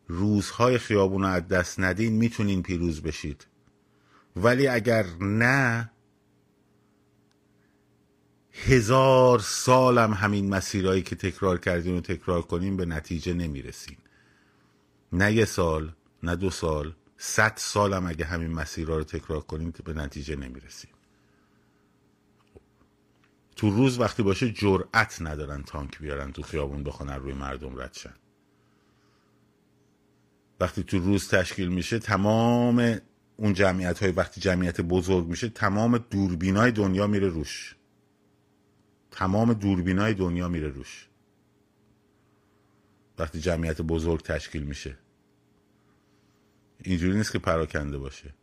روزهای 0.08 0.78
خیابون 0.78 1.22
رو 1.22 1.28
از 1.28 1.48
دست 1.48 1.80
ندین 1.80 2.12
می‌تونین 2.12 2.62
پیروز 2.62 3.02
بشید. 3.02 3.46
ولی 4.36 4.68
اگر 4.68 5.06
نه 5.20 5.90
هزار 8.52 9.38
سالم 9.38 10.12
همین 10.12 10.48
مسیرهایی 10.54 11.02
که 11.02 11.16
تکرار 11.16 11.58
کردین 11.58 11.96
و 11.96 12.00
تکرار 12.00 12.42
کنیم 12.42 12.76
به 12.76 12.86
نتیجه 12.86 13.34
نمی‌رسین 13.34 13.96
نه 15.12 15.32
یه 15.32 15.44
سال 15.44 15.92
نه 16.22 16.36
دو 16.36 16.50
سال 16.50 16.94
صد 17.16 17.52
سالم 17.56 18.06
اگه 18.06 18.24
همین 18.24 18.52
مسیرها 18.52 18.96
رو 18.96 19.04
تکرار 19.04 19.40
کنیم 19.40 19.72
به 19.84 19.92
نتیجه 19.92 20.36
نمی‌رسیم. 20.36 20.90
تو 23.56 23.70
روز 23.70 23.98
وقتی 23.98 24.22
باشه 24.22 24.52
جرأت 24.52 25.22
ندارن 25.22 25.62
تانک 25.62 25.98
بیارن 25.98 26.32
تو 26.32 26.42
خیابون 26.42 26.84
بخونن 26.84 27.14
روی 27.14 27.34
مردم 27.34 27.78
ردشن 27.80 28.14
وقتی 30.60 30.82
تو 30.82 30.98
روز 30.98 31.28
تشکیل 31.28 31.68
میشه 31.68 31.98
تمام 31.98 32.98
اون 33.36 33.52
جمعیت 33.52 34.02
های 34.02 34.12
وقتی 34.12 34.40
جمعیت 34.40 34.80
بزرگ 34.80 35.26
میشه 35.26 35.48
تمام 35.48 35.98
دوربینای 35.98 36.70
دنیا 36.72 37.06
میره 37.06 37.28
روش. 37.28 37.76
تمام 39.10 39.52
دوربینای 39.52 40.14
دنیا 40.14 40.48
میره 40.48 40.68
روش. 40.68 41.08
وقتی 43.18 43.40
جمعیت 43.40 43.80
بزرگ 43.82 44.20
تشکیل 44.22 44.62
میشه. 44.62 44.98
اینجوری 46.84 47.16
نیست 47.16 47.32
که 47.32 47.38
پراکنده 47.38 47.98
باشه. 47.98 48.34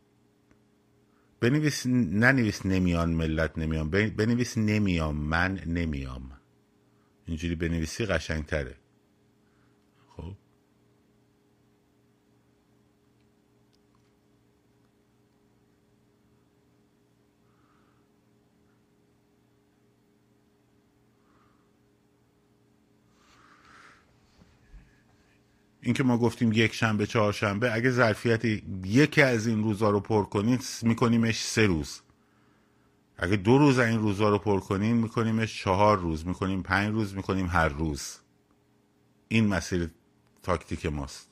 بنویس 1.39 1.85
ننویس 1.85 2.65
نمیان 2.65 3.09
ملت 3.09 3.57
نمیان 3.57 3.89
بنویس 3.89 4.57
نمیام 4.57 5.15
من 5.15 5.59
نمیام. 5.65 6.31
اینجوری 7.25 7.55
بنویسی 7.55 8.05
قشنگتره 8.05 8.75
خب 10.17 10.35
این 25.85 25.93
که 25.93 26.03
ما 26.03 26.17
گفتیم 26.17 26.51
یک 26.53 26.73
شنبه 26.73 27.07
چهارشنبه 27.07 27.73
اگه 27.73 27.91
ظرفیت 27.91 28.45
یکی 28.85 29.21
از 29.21 29.47
این 29.47 29.63
روزا 29.63 29.89
رو 29.89 29.99
پر 29.99 30.23
کنید 30.23 30.65
میکنیمش 30.81 31.43
سه 31.43 31.65
روز. 31.65 32.01
اگه 33.17 33.35
دو 33.35 33.57
روز 33.57 33.79
این 33.79 33.99
روزا 33.99 34.29
رو 34.29 34.37
پر 34.37 34.59
کنیم 34.59 34.97
میکنیمش 34.97 35.61
چهار 35.61 35.99
روز. 35.99 36.27
می‌کنیم 36.27 36.61
پنج 36.61 36.93
روز 36.93 37.15
می‌کنیم 37.15 37.47
هر 37.47 37.69
روز. 37.69 38.19
این 39.27 39.47
مسیر 39.47 39.89
تاکتیک 40.43 40.85
ماست. 40.85 41.29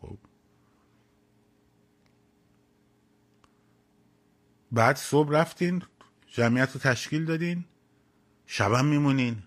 خب. 0.00 0.18
بعد 4.72 4.96
صبح 4.96 5.30
رفتین 5.32 5.82
جمعیت 6.26 6.72
رو 6.72 6.80
تشکیل 6.80 7.24
دادین 7.24 7.64
شبم 8.46 8.84
میمونین. 8.84 9.42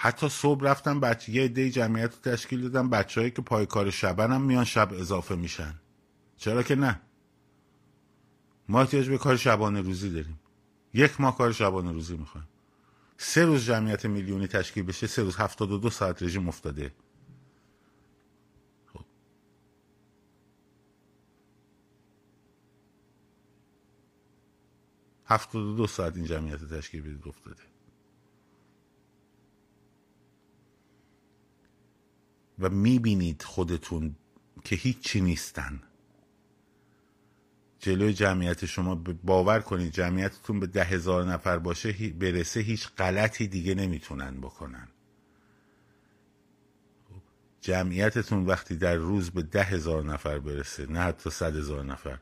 حتی 0.00 0.28
صبح 0.28 0.64
رفتم 0.64 1.00
بچه 1.00 1.32
یه 1.32 1.48
دی 1.48 1.70
جمعیت 1.70 2.14
رو 2.14 2.32
تشکیل 2.32 2.62
دادم. 2.62 2.90
بچههایی 2.90 3.30
که 3.30 3.42
پای 3.42 3.66
کار 3.66 3.90
شبن 3.90 4.32
هم 4.32 4.42
میان 4.42 4.64
شب 4.64 4.92
اضافه 4.92 5.36
میشن. 5.36 5.74
چرا 6.36 6.62
که 6.62 6.74
نه؟ 6.74 7.00
ما 8.68 8.80
احتیاج 8.80 9.08
به 9.08 9.18
کار 9.18 9.36
شبانه 9.36 9.80
روزی 9.80 10.10
داریم. 10.10 10.40
یک 10.94 11.20
ماه 11.20 11.38
کار 11.38 11.52
شبانه 11.52 11.92
روزی 11.92 12.16
می‌خوایم 12.16 12.48
سه 13.16 13.44
روز 13.44 13.64
جمعیت 13.64 14.06
میلیونی 14.06 14.46
تشکیل 14.46 14.84
بشه 14.84 15.06
سه 15.06 15.22
روز 15.22 15.36
هفتاد 15.36 15.70
و 15.72 15.78
دو 15.78 15.90
ساعت 15.90 16.22
رژیم 16.22 16.48
افتاده. 16.48 16.94
خب. 18.92 19.04
هفتاد 25.26 25.62
و 25.62 25.76
دو 25.76 25.86
ساعت 25.86 26.16
این 26.16 26.24
جمعیت 26.24 26.64
تشکیل 26.64 27.02
بدید 27.02 27.28
افتاده. 27.28 27.77
و 32.60 32.68
می‌بینید 32.68 33.42
خودتون 33.42 34.16
که 34.64 34.76
هیچی 34.76 35.20
نیستن. 35.20 35.82
جلوی 37.78 38.12
جمعیت 38.12 38.66
شما 38.66 38.94
باور 39.24 39.60
کنید 39.60 39.92
جمعیتتون 39.92 40.60
به 40.60 40.66
ده 40.66 40.84
هزار 40.84 41.24
نفر 41.24 41.58
باشه 41.58 41.92
برسه 42.08 42.60
هیچ 42.60 42.88
غلطی 42.88 43.46
دیگه 43.46 43.74
نمی‌تونن 43.74 44.40
بکنن. 44.40 44.88
جمعیتتون 47.60 48.46
وقتی 48.46 48.76
در 48.76 48.94
روز 48.94 49.30
به 49.30 49.42
ده 49.42 49.62
هزار 49.62 50.04
نفر 50.04 50.38
برسه 50.38 50.86
نه 50.86 51.00
حتی 51.00 51.30
صد 51.30 51.56
هزار 51.56 51.84
نفر 51.84 52.18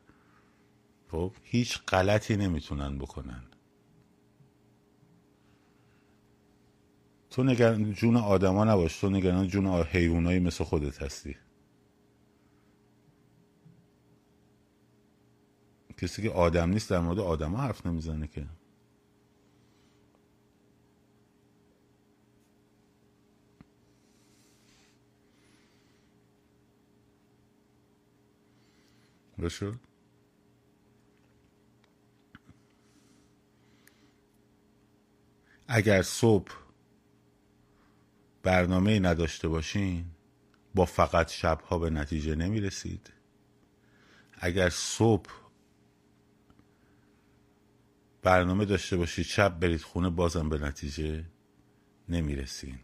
خب 1.10 1.32
هیچ 1.42 1.78
غلطی 1.88 2.36
نمی‌تونن 2.36 2.98
بکنن. 2.98 3.42
تو 7.36 7.44
نگران 7.44 7.92
جون 7.92 8.16
آدما 8.16 8.64
نباش. 8.64 9.00
تو 9.00 9.10
نگران 9.10 9.48
جون 9.48 9.66
حیوانایی 9.66 10.38
مثل 10.38 10.64
خودت 10.64 11.02
هستی. 11.02 11.36
کسی 15.98 16.22
که 16.22 16.30
آدم 16.30 16.70
نیست 16.70 16.90
در 16.90 17.00
مورد 17.00 17.18
آدما 17.18 17.58
حرف 17.58 17.86
نمی‌زنه 17.86 18.26
که. 18.26 18.46
بشد 29.38 29.74
اگر 35.68 36.02
صبح 36.02 36.65
برنامه 38.46 39.00
نداشته 39.00 39.48
باشین 39.48 40.06
با 40.76 40.86
فقط 40.86 41.30
شبها 41.32 41.78
به 41.80 41.90
نتیجه 41.90 42.36
نمی 42.36 42.60
رسید 42.60 43.12
اگر 44.34 44.70
صبح 44.70 45.30
برنامه 48.22 48.66
داشته 48.66 48.98
باشید 48.98 49.26
شب 49.26 49.60
برید 49.60 49.82
خونه 49.82 50.10
بازم 50.10 50.50
به 50.50 50.58
نتیجه 50.58 51.26
نمی 52.10 52.36
رسین 52.36 52.80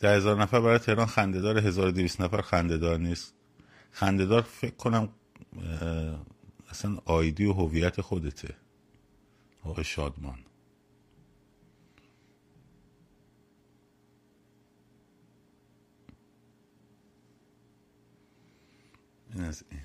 ده 0.00 0.16
هزار 0.16 0.42
نفر 0.42 0.60
برای 0.60 0.78
تهران 0.78 1.06
خندهدار 1.06 1.58
هزار 1.58 1.92
دیویس 1.92 2.22
نفر 2.22 2.42
خندهدار 2.42 2.98
نیست. 2.98 3.34
خندهدار 3.92 4.42
فکر 4.42 4.76
کنم 4.76 5.10
اصلا 6.70 6.98
آیدی 7.06 7.46
و 7.46 7.54
هویت 7.54 8.02
خودته. 8.02 8.56
آقای 9.66 9.84
شادمان. 9.84 10.38
این 19.34 19.44
از 19.44 19.64
این. 19.70 19.82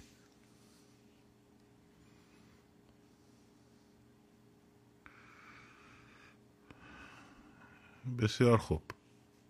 بسیار 8.19 8.57
خوب. 8.57 8.83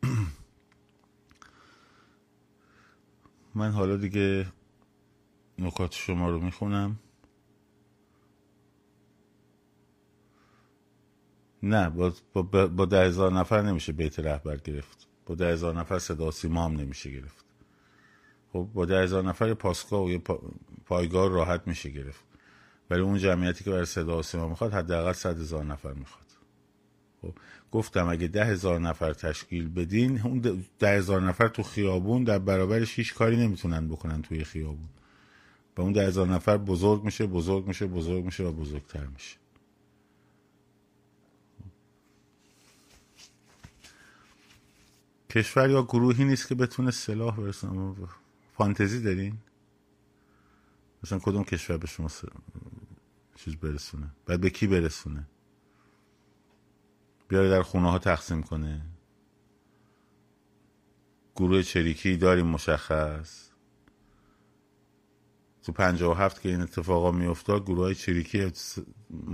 من 3.56 3.72
حالا 3.72 3.98
دیگه 3.98 4.54
نکات 5.60 5.94
شما 5.94 6.30
رو 6.30 6.40
می‌خونم. 6.40 7.00
نه 11.64 11.90
با, 11.90 12.14
با, 12.34 12.68
با 12.68 12.86
ده 12.86 13.06
هزار 13.06 13.34
نفر 13.34 13.62
نمیشه 13.62 13.94
بیت 13.94 14.20
رهبر 14.20 14.58
گرفت. 14.58 15.08
با 15.26 15.36
ده 15.36 15.54
هزار 15.54 15.80
نفر 15.80 16.00
صدا 16.00 16.32
سیما 16.32 16.66
هم 16.66 16.74
نمیشه 16.74 17.12
گرفت. 17.12 17.46
خب 18.54 18.70
با 18.74 18.86
ده 18.86 19.04
هزار 19.04 19.24
نفر 19.24 19.54
پاسگاه 19.54 20.04
و 20.04 20.10
یه 20.10 20.22
پایگاه 20.86 21.30
راحت 21.30 21.62
میشه 21.66 21.90
گرفت. 21.90 22.24
ولی 22.90 23.02
اون 23.02 23.18
جمعیتی 23.18 23.64
که 23.64 23.72
برای 23.72 23.86
صدا 23.86 24.22
سیما 24.22 24.48
می‌خواد 24.48 24.74
حداقل 24.74 25.14
صد 25.14 25.40
هزار 25.40 25.66
نفر 25.66 25.94
می‌خواد. 25.94 26.26
خب 27.22 27.34
گفتم 27.72 28.08
اگه 28.08 28.28
ده 28.28 28.46
هزار 28.46 28.80
نفر 28.80 29.14
تشکیل 29.14 29.70
بدین 29.70 30.22
اون 30.22 30.64
ده 30.80 30.98
هزار 30.98 31.22
نفر 31.22 31.48
تو 31.48 31.64
خیابون 31.64 32.24
در 32.24 32.40
برابرش 32.40 33.00
هیچ 33.00 33.14
کاری 33.14 33.38
نمی‌تونن 33.38 33.88
بکنن 33.88 34.22
توی 34.22 34.44
خیابون. 34.44 34.90
و 35.78 35.82
اون 35.82 35.94
ده 35.94 36.08
هزار 36.08 36.28
نفر 36.28 36.58
بزرگ 36.58 37.04
میشه 37.04 37.28
بزرگ 37.28 37.68
میشه 37.68 37.88
بزرگ 37.88 38.26
میشه 38.26 38.44
و 38.44 38.52
بزرگتر 38.52 39.06
میشه. 39.06 39.41
کشور 45.32 45.70
یا 45.70 45.84
گروهی 45.84 46.24
نیست 46.24 46.48
که 46.48 46.56
بتونه 46.56 46.92
سلاح 46.92 47.38
برسونه؟ 47.38 47.96
فانتزی 48.54 49.02
دارین 49.02 49.38
مثلا 51.04 51.20
کدوم 51.20 51.44
کشور 51.44 51.78
به 51.78 51.88
شما 51.88 52.08
چیز 53.36 53.56
برسونه؟ 53.56 54.08
بعد 54.26 54.42
به 54.42 54.50
کی 54.50 54.68
برسونه؟ 54.68 55.28
بیاره 57.28 57.50
در 57.50 57.62
خونه 57.62 57.92
ها 57.92 58.00
تقسیم 58.00 58.44
کنه. 58.44 58.82
گروه 61.36 61.64
چریکی 61.64 62.18
داریم 62.18 62.46
مشخص؟ 62.46 63.51
تو 65.64 65.72
پنجاه 65.72 66.12
و 66.12 66.24
هفت 66.24 66.42
که 66.42 66.50
این 66.50 66.62
اتفاقا 66.62 67.12
میافتاد 67.12 67.64
گروه 67.64 67.80
های 67.80 67.96
چریکی 67.96 68.52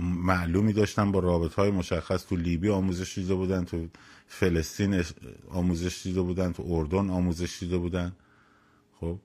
معلومی 0.00 0.72
داشتن 0.72 1.12
با 1.12 1.18
رابط 1.18 1.54
های 1.54 1.70
مشخص 1.70 2.26
تو 2.26 2.36
لیبی 2.36 2.68
آموزش 2.68 3.18
دیده 3.18 3.34
بودن 3.34 3.64
تو 3.64 3.88
فلسطین 4.26 5.04
آموزش 5.50 6.02
دیده 6.02 6.20
بودن 6.20 6.52
تو 6.52 6.64
اردن 6.66 7.10
آموزش 7.10 7.58
دیده 7.60 7.78
بودن. 7.78 8.12
خب 9.00 9.18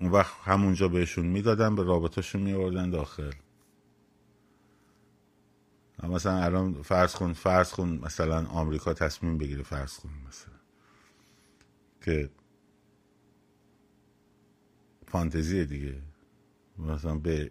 اون 0.00 0.10
وقت 0.10 0.34
همونجا 0.44 0.88
بهشون 0.88 1.26
می‌دادن 1.26 1.74
به 1.74 1.82
رابطهشون 1.82 2.42
میوردن 2.42 2.90
داخل. 2.90 3.32
مثلا 6.02 6.38
الان 6.44 6.82
فرض 6.82 7.14
کن 7.14 7.32
فرض 7.32 7.72
کن 7.72 8.00
مثلا 8.02 8.46
آمریکا 8.46 8.94
تصمیم 8.94 9.38
بگیره 9.38 9.62
فرض 9.62 9.96
کن 9.96 10.10
مثلا 10.28 10.54
که 12.04 12.30
فانتزیه 15.14 15.64
دیگه. 15.64 15.94
مثلا 16.78 17.14
به 17.14 17.50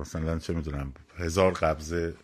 مثلا 0.00 0.38
چه 0.38 0.52
می‌دونم 0.52 0.94
هزار 1.16 1.52
قبضه 1.52 2.14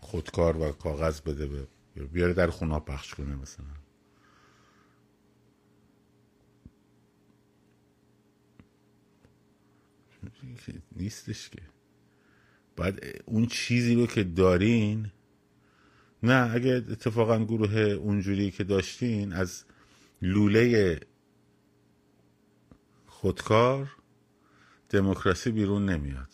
خودکار 0.00 0.56
و 0.56 0.72
کاغذ 0.72 1.20
بده 1.20 1.46
به 1.46 1.66
بیاره 2.04 2.32
در 2.32 2.50
خونه 2.50 2.80
پخش 2.80 3.14
کنه 3.14 3.36
مثلا. 3.36 3.66
نیستش 10.96 11.50
که. 11.50 11.62
باید 12.76 13.22
اون 13.24 13.46
چیزی 13.46 13.94
رو 13.94 14.06
که 14.06 14.24
دارین 14.24 15.10
نه 16.22 16.54
اگه 16.54 16.70
اتفاقا 16.70 17.44
گروه 17.44 17.78
اونجوری 17.78 18.50
که 18.50 18.64
داشتین 18.64 19.32
از 19.32 19.64
لوله 20.22 21.00
خودکار 23.22 23.96
دموکراسی 24.90 25.50
بیرون 25.50 25.86
نمیاد. 25.86 26.28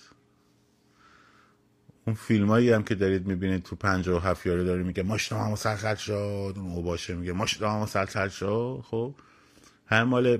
اون 2.07 2.17
فیلم 2.17 2.49
هایی 2.49 2.71
هم 2.71 2.83
که 2.83 2.95
دارید 2.95 3.27
می‌بینید 3.27 3.63
تو 3.63 3.77
پنجاه 3.77 4.17
و 4.17 4.29
هفت 4.29 4.47
یاره 4.47 4.65
داره 4.65 4.83
میگه 4.83 5.03
ماشنا 5.03 5.45
همه 5.45 5.57
سرخط 5.57 5.99
شد. 5.99 6.55
اون 6.57 6.83
باشه 6.83 7.15
میگه 7.15 7.33
ماشنا 7.33 7.71
همه 7.71 7.87
سرخط 7.87 8.31
شد. 8.31 8.85
خب 8.85 9.15
هر 9.87 10.05
مال 10.05 10.39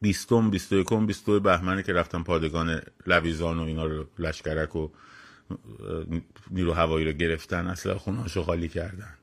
بیستم 0.00 0.50
بیست 0.50 0.72
و 0.72 0.76
یکم 0.76 1.06
بیست 1.06 1.28
و 1.28 1.40
بهمنه 1.40 1.82
که 1.82 1.92
رفتن 1.92 2.22
پادگان 2.22 2.80
لویزان 3.06 3.58
و 3.58 3.62
اینا 3.62 3.86
رو 3.86 4.06
لشکرک 4.18 4.76
و 4.76 4.88
نیرو 6.50 6.72
هوایی 6.72 7.06
رو 7.06 7.12
گرفتن 7.12 7.66
اصلا 7.66 7.98
خونهاشو 7.98 8.42
خالی 8.42 8.68
کردن. 8.68 9.14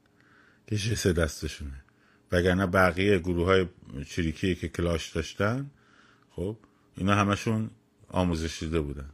که 0.67 0.77
سه 0.77 1.13
دستشونه. 1.13 1.83
وگرنه 2.31 2.65
بقیه 2.65 3.19
گروه 3.19 3.45
های 3.45 3.67
چریکی 4.07 4.55
که 4.55 4.67
کلاش 4.67 5.09
داشتن 5.09 5.71
خب 6.37 6.57
اینا 6.97 7.15
همشون 7.15 7.69
آموزش 8.09 8.59
دیده 8.63 8.81
بودن. 8.81 9.09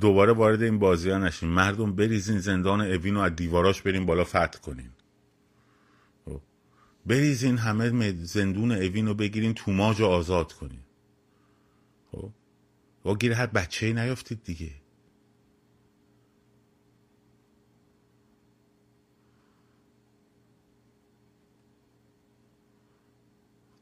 دوباره 0.00 0.32
وارد 0.32 0.62
این 0.62 0.78
بازی 0.78 1.10
ها 1.10 1.18
نشین 1.18 1.48
مردم 1.48 1.94
بریزین 1.94 2.38
زندان 2.38 2.80
اوین 2.80 3.14
رو 3.14 3.20
از 3.20 3.36
دیواراش 3.36 3.82
بریم 3.82 4.06
بالا 4.06 4.24
فتح 4.24 4.58
کنین. 4.62 4.90
خب. 6.24 6.40
بریزین 7.06 7.58
همه 7.58 8.12
زندون 8.24 8.72
اوین 8.72 9.06
رو 9.06 9.14
بگیرین 9.14 9.54
توماج 9.54 10.00
رو 10.00 10.06
آزاد 10.06 10.52
کنین. 10.52 10.80
خب. 12.12 12.30
و 13.04 13.14
گیر 13.14 13.32
هر 13.32 13.46
بچه 13.46 13.86
ای 13.86 13.92
نیافتید 13.92 14.42
دیگه. 14.44 14.70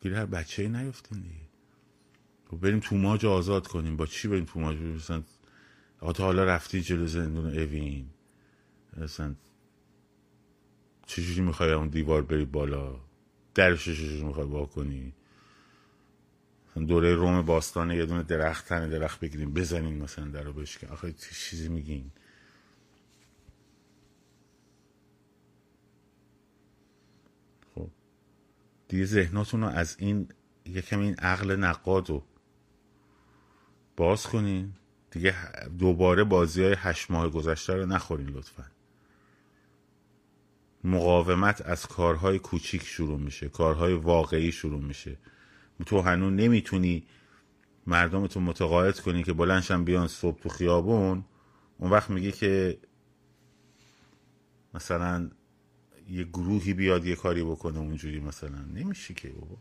گیر 0.08 0.18
هر 0.18 0.26
بچه 0.26 0.62
ای 0.62 0.68
نیافتین 0.68 1.20
دیگه. 1.20 1.48
خب 2.50 2.56
بریم 2.56 2.80
توماج 2.80 3.26
آزاد 3.26 3.66
کنیم. 3.66 3.96
با 3.96 4.06
چی 4.06 4.28
بریم 4.28 4.44
توماج 4.44 4.76
مثلا 4.78 5.22
آقا 6.00 6.24
حالا 6.24 6.44
رفتی 6.44 6.82
جلو 6.82 7.06
زندون 7.06 7.46
اوین. 7.46 8.10
مثلا 8.96 9.34
چجوری 11.06 11.40
می‌خوای 11.40 11.72
اون 11.72 11.88
دیوار 11.88 12.22
بری 12.22 12.44
بالا؟ 12.44 13.00
درش 13.54 13.84
چجوری 13.84 14.22
می‌خوای 14.22 14.46
با 14.46 14.66
کنی؟ 14.66 15.14
دوره 16.86 17.14
روم 17.14 17.42
باستانه 17.42 17.96
یه 17.96 18.06
دونه 18.06 18.22
درخت 18.22 18.68
تنه 18.68 18.88
درخت 18.88 19.20
بگیریم 19.20 19.54
بزنیم 19.54 20.02
مثلا 20.02 20.24
در 20.24 20.42
رو 20.42 20.52
بشکن. 20.52 20.86
آخه 20.86 21.12
چیزی 21.12 21.68
میگین 21.68 22.10
خب 27.74 27.90
دیگه 28.88 29.04
ذهناتون 29.04 29.60
رو 29.60 29.66
از 29.68 29.96
این 29.98 30.28
یکم 30.64 31.00
این 31.00 31.14
عقل 31.14 31.56
نقاد 31.56 32.10
رو 32.10 32.22
باز 33.96 34.26
کنین. 34.26 34.72
دیگه 35.10 35.34
دوباره 35.78 36.24
بازی 36.24 36.62
های 36.62 36.74
هشت 36.78 37.10
ماه 37.10 37.28
گذشته 37.28 37.74
رو 37.74 37.86
نخورین 37.86 38.28
لطفا. 38.28 38.64
مقاومت 40.84 41.62
از 41.66 41.86
کارهای 41.86 42.38
کوچیک 42.38 42.82
شروع 42.82 43.18
میشه 43.18 43.48
کارهای 43.48 43.94
واقعی 43.94 44.52
شروع 44.52 44.82
میشه. 44.82 45.18
تو 45.86 46.00
هنوز 46.00 46.32
نمی‌تونی 46.32 47.06
مردمتون 47.86 48.42
متقاعد 48.42 49.00
کنی 49.00 49.22
که 49.22 49.32
بلنشن 49.32 49.84
بیان 49.84 50.08
صبح 50.08 50.40
تو 50.40 50.48
خیابون. 50.48 51.24
اون 51.78 51.90
وقت 51.90 52.10
میگه 52.10 52.32
که 52.32 52.78
مثلا 54.74 55.30
یه 56.08 56.24
گروهی 56.24 56.74
بیاد 56.74 57.06
یه 57.06 57.16
کاری 57.16 57.44
بکنه 57.44 57.78
اونجوری 57.78 58.20
مثلا. 58.20 58.58
نمیشه 58.74 59.14
که 59.14 59.28
بابا. 59.28 59.56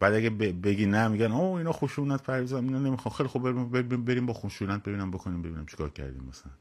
بعد 0.00 0.14
اگه 0.14 0.30
بگی 0.30 0.86
نه 0.86 1.08
میگن 1.08 1.32
او 1.32 1.54
اینا 1.54 1.72
خشونت 1.72 2.22
پریزا 2.22 2.58
اینا 2.58 2.78
نمی‌خوان. 2.78 3.14
خیلی 3.14 3.28
خوب 3.28 3.70
بریم, 3.70 4.04
بریم 4.04 4.26
با 4.26 4.32
خشونت 4.32 4.82
ببینم 4.82 5.10
بکنیم 5.10 5.42
ببینم 5.42 5.66
چیکار 5.66 5.90
کردیم 5.90 6.24
مثلا. 6.24 6.52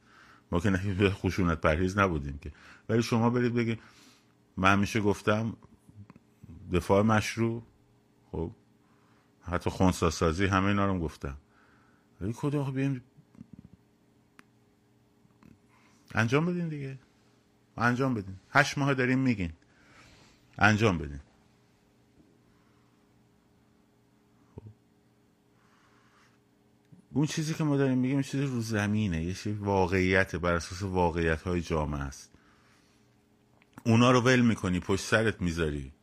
ما 0.52 0.60
که 0.60 0.70
نه 0.70 1.10
خشونت 1.10 1.62
پرهیز 1.62 1.98
نبودیم 1.98 2.38
که. 2.38 2.52
ولی 2.90 3.04
شما 3.04 3.30
برید 3.30 3.54
بگید 3.54 3.80
من 4.58 4.74
همیشه 4.74 5.02
گفتم 5.02 5.54
دفاع 6.74 7.02
مشروع 7.02 7.64
خب. 8.32 8.52
حتی 9.42 9.70
خونسا 9.70 10.10
سازی 10.10 10.46
همه 10.46 10.66
اینا 10.66 10.86
رو 10.86 11.00
گفتم. 11.00 11.38
ولی 12.22 12.34
کدا 12.38 12.64
بیایم 12.64 13.02
انجام 16.16 16.46
بدین 16.46 16.70
دیگه. 16.70 17.00
انجام 17.82 18.14
بدین. 18.14 18.36
هشت 18.50 18.78
ماه 18.78 18.94
داریم 18.94 19.20
میگین. 19.20 19.54
انجام 20.58 20.98
بدین. 20.98 21.20
اون 27.14 27.26
چیزی 27.26 27.54
که 27.54 27.64
ما 27.64 27.78
داریم 27.78 27.98
میگیم 27.98 28.22
چیزی 28.22 28.44
رو 28.44 28.62
زمینه 28.62 29.24
یه 29.24 29.34
چیزی 29.34 29.52
واقعیت 29.52 30.36
بر 30.36 30.54
اساس 30.54 30.82
واقعیت 30.82 31.42
های 31.42 31.62
جامعه 31.62 32.02
است. 32.02 32.32
اونا 33.86 34.12
رو 34.12 34.22
ول 34.22 34.42
می‌کنی 34.42 34.80
پشت 34.80 35.06
سرت 35.06 35.42
می‌ذاری. 35.42 35.94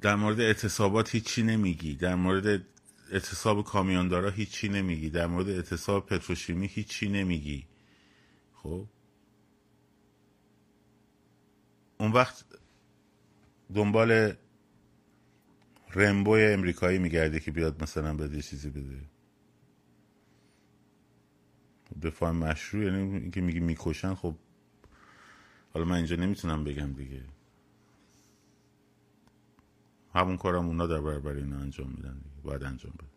در 0.00 0.14
مورد 0.14 0.40
اعتصابات 0.40 1.14
هیچی 1.14 1.42
نمیگی. 1.42 1.94
در 1.94 2.14
مورد 2.14 2.64
اعتصاب 3.12 3.64
کامیاندارا 3.64 4.30
هیچی 4.30 4.68
نمیگی. 4.68 5.10
در 5.10 5.26
مورد 5.26 5.48
اعتصاب 5.48 6.06
پتروشیمی 6.06 6.66
هیچی 6.66 7.08
نمیگی. 7.08 7.66
خب؟ 8.54 8.86
اون 11.98 12.12
وقت 12.12 12.44
دنبال 13.74 14.32
رمبوی 15.94 16.44
امریکایی 16.44 16.98
میگرده 16.98 17.40
که 17.40 17.50
بیاد 17.50 17.82
مثلا 17.82 18.14
بده 18.16 18.42
چیزی 18.42 18.70
بده. 18.70 19.00
دفاع 22.02 22.30
مشروع 22.30 22.84
یعنی 22.84 22.98
اینکه 23.18 23.40
میگی 23.40 23.60
می‌کشن 23.60 24.14
خب 24.14 24.34
حالا 25.74 25.86
من 25.86 25.96
اینجا 25.96 26.16
نمی‌تونم 26.16 26.64
بگم 26.64 26.92
دیگه. 26.92 27.22
همون 30.14 30.36
کارم 30.36 30.66
اونا 30.66 30.86
در 30.86 31.00
برابر 31.00 31.32
اینا 31.32 31.58
انجام 31.58 31.90
میدن 31.90 32.14
دیگه 32.18 32.42
باید 32.42 32.62
انجام 32.62 32.92
بده 32.98 33.13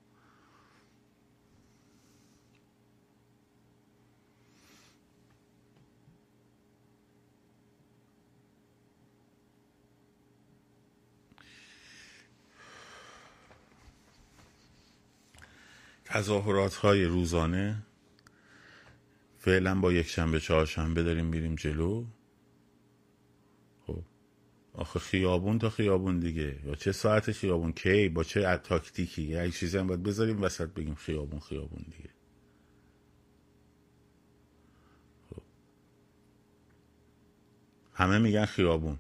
تظاهرات 16.10 16.76
های 16.76 17.06
روزانه. 17.06 17.84
فعلا 19.38 19.80
با 19.80 19.94
یک 19.94 20.08
شنبه 20.08 20.40
چهارشنبه 20.40 21.04
داریم 21.04 21.26
میریم 21.26 21.56
جلو. 21.56 22.06
خب. 23.88 24.04
آخه 24.74 25.00
خیابون 25.00 25.60
تا 25.60 25.70
خیابون 25.70 26.20
دیگه. 26.20 26.60
یا 26.66 26.76
چه 26.76 26.92
ساعت 26.92 27.32
خیابون؟ 27.32 27.72
کی؟ 27.72 28.10
با 28.10 28.24
چه 28.24 28.58
تاکتیکی؟ 28.58 29.22
یا 29.22 29.50
چیزی 29.50 29.78
هم 29.78 29.88
باید 29.88 30.04
بذاریم 30.04 30.42
وسط 30.42 30.70
بگیم 30.70 30.96
خیابون 30.96 31.40
خیابون 31.40 31.86
دیگه. 31.98 32.10
خب. 35.30 35.42
همه 37.94 38.18
میگن 38.18 38.46
خیابون. 38.46 39.00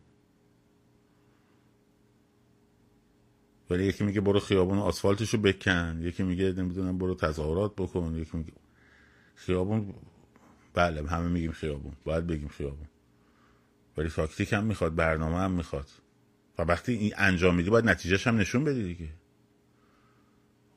ولی 3.69 3.85
یکی 3.85 4.03
میگه 4.03 4.21
برو 4.21 4.39
خیابون 4.39 4.77
آسفالتشو 4.77 5.37
بکن. 5.37 5.99
یکی 6.01 6.23
میگه 6.23 6.53
نمی‌دونم 6.53 6.97
برو 6.97 7.15
تظاهرات 7.15 7.75
بکن. 7.75 8.15
یکی 8.15 8.37
میگه 8.37 8.53
خیابون 9.35 9.93
بله 10.73 11.09
همه 11.09 11.27
میگیم 11.27 11.51
خیابون. 11.51 11.93
باید 12.03 12.27
بگیم 12.27 12.47
خیابون. 12.47 12.87
ولی 13.97 14.09
تاکتیک 14.09 14.53
هم 14.53 14.63
می‌خواد 14.63 14.95
برنامه 14.95 15.37
هم 15.37 15.51
می‌خواد. 15.51 15.89
و 16.57 16.61
وقتی 16.61 16.93
این 16.93 17.13
انجام 17.17 17.55
میدی 17.55 17.69
باید 17.69 17.85
نتیجهش 17.85 18.27
هم 18.27 18.37
نشون 18.37 18.63
بدی 18.63 18.83
دیگه. 18.83 19.09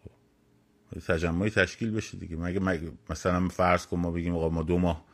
خب. 0.05 0.99
تجمعی 0.99 1.51
تشکیل 1.51 1.91
بشه 1.91 2.19
دیگه. 2.19 2.37
مگه, 2.37 2.61
مگه 2.61 2.93
مثلا 3.11 3.49
فرض 3.49 3.87
کن 3.87 3.97
ما 3.97 4.11
بگیم 4.11 4.35
آقا 4.35 4.49
ما 4.49 4.63
دو 4.63 4.79
ماه 4.79 5.05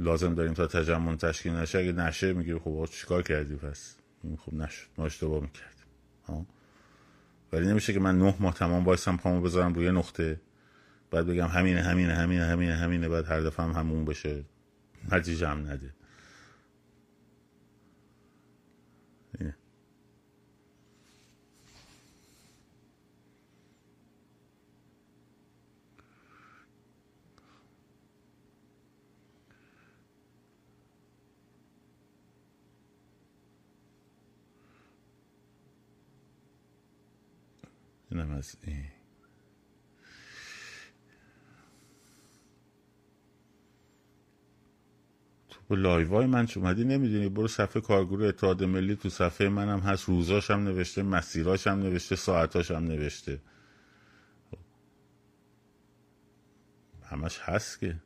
لازم 0.00 0.34
داریم 0.34 0.52
تا 0.54 0.66
تجمع 0.66 1.16
تشکیل 1.16 1.52
نشه. 1.52 1.78
اگه 1.78 1.92
نشه 1.92 2.32
میگه 2.32 2.58
خب 2.58 2.88
چیکار 2.90 3.22
کردی؟ 3.22 3.54
پس؟ 3.54 3.96
خب 4.38 4.54
نشد. 4.54 4.86
ما 4.98 5.06
اشتباه 5.06 5.40
می‌کردیم. 5.40 6.46
ولی 7.52 7.66
نمیشه 7.66 7.92
که 7.92 8.00
من 8.00 8.18
نه 8.18 8.34
ماه 8.40 8.54
تمام 8.54 8.84
وایسم 8.84 9.16
پامو 9.16 9.40
بذارم 9.40 9.74
روی 9.74 9.90
نقطه. 9.90 10.40
بعد 11.10 11.26
بگم 11.26 11.46
همینه 11.46 11.82
همینه 11.82 12.14
همینه 12.14 12.44
همینه 12.44 12.74
همینه 12.74 13.08
بعد 13.08 13.26
هر 13.26 13.40
دفعه 13.40 13.66
هم 13.66 13.72
همون 13.72 14.04
بشه. 14.04 14.44
نتیجه 15.12 15.48
هم 15.48 15.58
نده. 15.58 15.94
اینه. 19.40 19.56
اینم 38.12 38.30
از 38.30 38.56
این. 38.62 38.84
تو 45.68 45.76
لایوای 45.76 46.26
من 46.26 46.48
اومدی 46.56 46.84
نمی‌دونی؟ 46.84 47.28
برو 47.28 47.48
صفحه 47.48 47.82
کارگروه 47.82 48.26
اتحاد 48.26 48.64
ملی 48.64 48.96
تو 48.96 49.08
صفحه 49.08 49.48
منم 49.48 49.80
هست. 49.80 50.04
روزاش 50.04 50.50
هم 50.50 50.64
نوشته 50.64 51.02
مسیراش 51.02 51.66
هم 51.66 51.78
نوشته 51.78 52.16
ساعتاش 52.16 52.70
هم 52.70 52.84
نوشته. 52.84 53.40
خب. 54.50 54.58
همش 57.02 57.38
هست 57.38 57.80
که. 57.80 57.96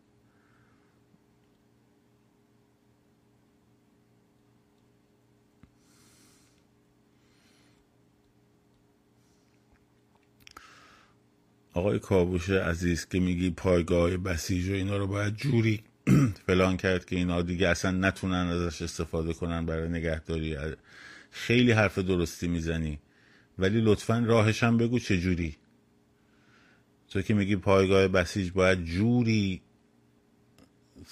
آقای 11.77 11.99
کابوش 11.99 12.51
عزیز 12.51 13.07
که 13.07 13.21
میگی 13.21 13.51
پایگاه 13.51 14.17
بسیج 14.17 14.69
و 14.69 14.73
اینا 14.73 14.97
رو 14.97 15.07
باید 15.07 15.37
جوری 15.37 15.85
فلان 16.47 16.77
کرد 16.77 17.05
که 17.05 17.17
اینا 17.17 17.43
دیگه 17.43 17.69
اصلا 17.69 17.91
نتونن 17.91 18.47
ازش 18.47 18.83
استفاده 18.83 19.33
کنن 19.33 19.67
برای 19.67 19.89
نگهداری. 19.89 20.57
خیلی 21.31 21.73
حرف 21.73 21.99
درستی 21.99 22.49
می‌زنی 22.49 22.99
ولی 23.59 23.81
لطفا 23.81 24.25
راهش 24.27 24.63
هم 24.63 24.77
بگو 24.77 24.99
چه 24.99 25.19
جوری. 25.19 25.57
تو 27.11 27.23
که 27.23 27.35
میگی 27.35 27.57
پایگاه 27.57 28.09
بسیج 28.09 28.53
باید 28.53 28.85
جوری 28.85 29.63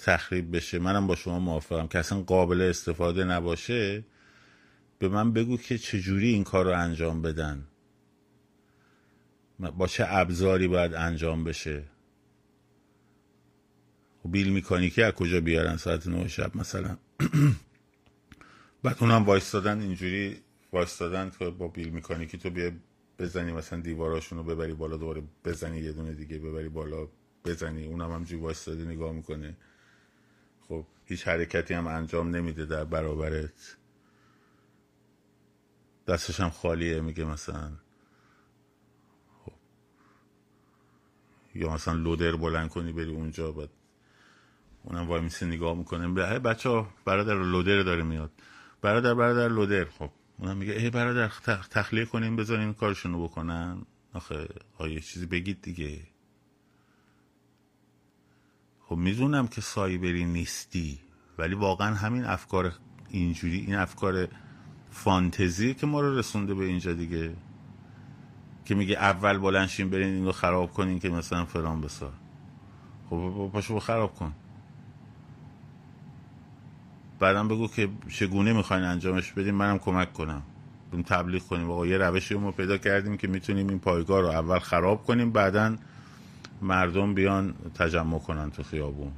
تخریب 0.03 0.55
بشه 0.55 0.79
منم 0.79 1.07
با 1.07 1.15
شما 1.15 1.39
موافقم 1.39 1.87
که 1.87 1.99
اصلا 1.99 2.21
قابل 2.21 2.61
استفاده 2.61 3.23
نباشه. 3.23 4.03
به 4.99 5.09
من 5.09 5.33
بگو 5.33 5.57
که 5.57 5.77
چجوری 5.77 6.29
این 6.29 6.43
کار 6.43 6.65
رو 6.65 6.79
انجام 6.79 7.21
بدن. 7.21 7.67
با 9.59 9.87
چه 9.87 10.05
ابزاری 10.07 10.67
باید 10.67 10.93
انجام 10.93 11.43
بشه؟ 11.43 11.83
و 14.25 14.27
بیل 14.29 14.49
میکانیکی 14.49 15.03
از 15.03 15.13
کجا 15.13 15.41
بیارن 15.41 15.77
ساعت 15.77 16.07
نه 16.07 16.27
شب 16.27 16.57
مثلا؟ 16.57 16.97
بعد 18.83 18.97
اونم 18.99 19.25
وایستادن 19.25 19.81
اینجوری 19.81 20.41
وایستادن 20.73 21.31
که 21.39 21.49
با 21.49 21.67
بیل 21.67 21.89
میکانیکی 21.89 22.37
تو 22.37 22.49
بیا 22.49 22.71
بزنی 23.19 23.51
مثلا 23.51 23.79
دیواراشون 23.79 24.37
رو 24.37 24.43
ببری 24.43 24.73
بالا 24.73 24.97
دوباره 24.97 25.23
بزنی 25.45 25.79
یه 25.79 25.91
دونه 25.91 26.13
دیگه 26.13 26.39
ببری 26.39 26.69
بالا 26.69 27.07
بزنی. 27.45 27.85
اونم 27.85 28.11
همجوری 28.11 28.41
وایستاده 28.41 28.85
نگاه 28.85 29.13
می‌کنه. 29.13 29.57
خب 30.67 30.85
هیچ 31.05 31.27
حرکتی 31.27 31.73
هم 31.73 31.87
انجام 31.87 32.35
نمیده 32.35 32.65
در 32.65 32.83
برابرت. 32.83 33.77
دستش 36.07 36.39
هم 36.39 36.49
خالیه 36.49 37.01
میگه 37.01 37.25
مثلا. 37.25 37.71
یا 41.55 41.73
مثلا 41.73 41.93
لودر 41.93 42.35
بلند 42.35 42.69
کنی 42.69 42.93
بری 42.93 43.11
اونجا 43.11 43.51
بعد 43.51 43.69
اونم 44.83 45.07
وای 45.07 45.21
میسه 45.21 45.45
نگاه 45.45 45.77
می‌کنه. 45.77 46.07
بچه 46.39 46.69
ها 46.69 46.87
برادر 47.05 47.33
لودر 47.33 47.81
داره 47.81 48.03
میاد. 48.03 48.31
برادر 48.81 49.13
برادر 49.13 49.47
لودر. 49.47 49.85
خب 49.85 50.09
اونم 50.37 50.57
میگه 50.57 50.73
ای 50.73 50.89
برادر 50.89 51.31
تخلیه 51.71 52.05
کنیم 52.05 52.35
بذارین 52.35 52.73
کارشونو 52.73 53.23
بکنن. 53.23 53.85
آخه 54.13 54.47
آیه 54.77 54.99
چیزی 54.99 55.25
بگید 55.25 55.61
دیگه. 55.61 55.99
خب 58.81 58.95
می‌دونم 58.95 59.47
که 59.47 59.61
سایبری 59.61 60.25
نیستی 60.25 60.99
ولی 61.37 61.55
واقعا 61.55 61.93
همین 61.95 62.25
افکار 62.25 62.73
اینجوری 63.09 63.57
این 63.57 63.75
افکار 63.75 64.27
فانتزی 64.91 65.73
که 65.73 65.87
ما 65.87 66.01
رو 66.01 66.17
رسونده 66.17 66.53
به 66.53 66.65
اینجا 66.65 66.93
دیگه. 66.93 67.35
که 68.65 68.75
میگه 68.75 68.95
اول 68.95 69.37
بلنشین 69.37 69.89
برین 69.89 70.13
اینو 70.13 70.31
خراب 70.31 70.73
کنین 70.73 70.99
که 70.99 71.09
مثلا 71.09 71.45
فرام 71.45 71.81
بسار. 71.81 72.13
خب 73.09 73.49
پاشو 73.53 73.79
خراب 73.79 74.15
کن. 74.15 74.33
بعدم 77.19 77.47
بگو 77.47 77.67
که 77.67 77.89
چگونه 78.09 78.53
می‌خواین 78.53 78.83
انجامش 78.83 79.31
بدیم 79.31 79.55
منم 79.55 79.77
کمک 79.77 80.13
کنم. 80.13 80.41
بیم 80.91 81.01
تبلیغ 81.01 81.41
کنیم. 81.41 81.71
آقا 81.71 81.87
یه 81.87 81.97
روشی 81.97 82.35
ما 82.35 82.51
پیدا 82.51 82.77
کردیم 82.77 83.17
که 83.17 83.27
می‌تونیم 83.27 83.69
این 83.69 83.79
پایگاه 83.79 84.21
رو 84.21 84.27
اول 84.27 84.59
خراب 84.59 85.03
کنیم 85.03 85.31
بعدا 85.31 85.75
مردم 86.61 87.13
بیان 87.13 87.53
تجمع 87.75 88.19
کنن 88.19 88.51
تو 88.51 88.63
خیابون. 88.63 89.11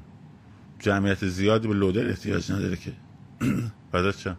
جمعیت 0.79 1.27
زیادی 1.27 1.67
به 1.67 1.73
لودر 1.73 2.09
احتیاج 2.09 2.51
نداره 2.51 2.75
که. 2.75 2.93
بعد 3.91 4.15
چه؟ 4.15 4.35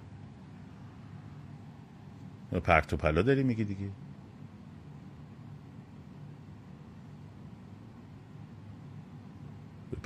پرت 2.65 2.93
و 2.93 2.97
پلا 2.97 3.23
داری 3.23 3.43
میگی 3.43 3.65
دیگه؟ 3.65 3.91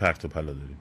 پرت 0.03 0.25
و 0.25 0.29
پلا 0.29 0.53
داری 0.53 0.77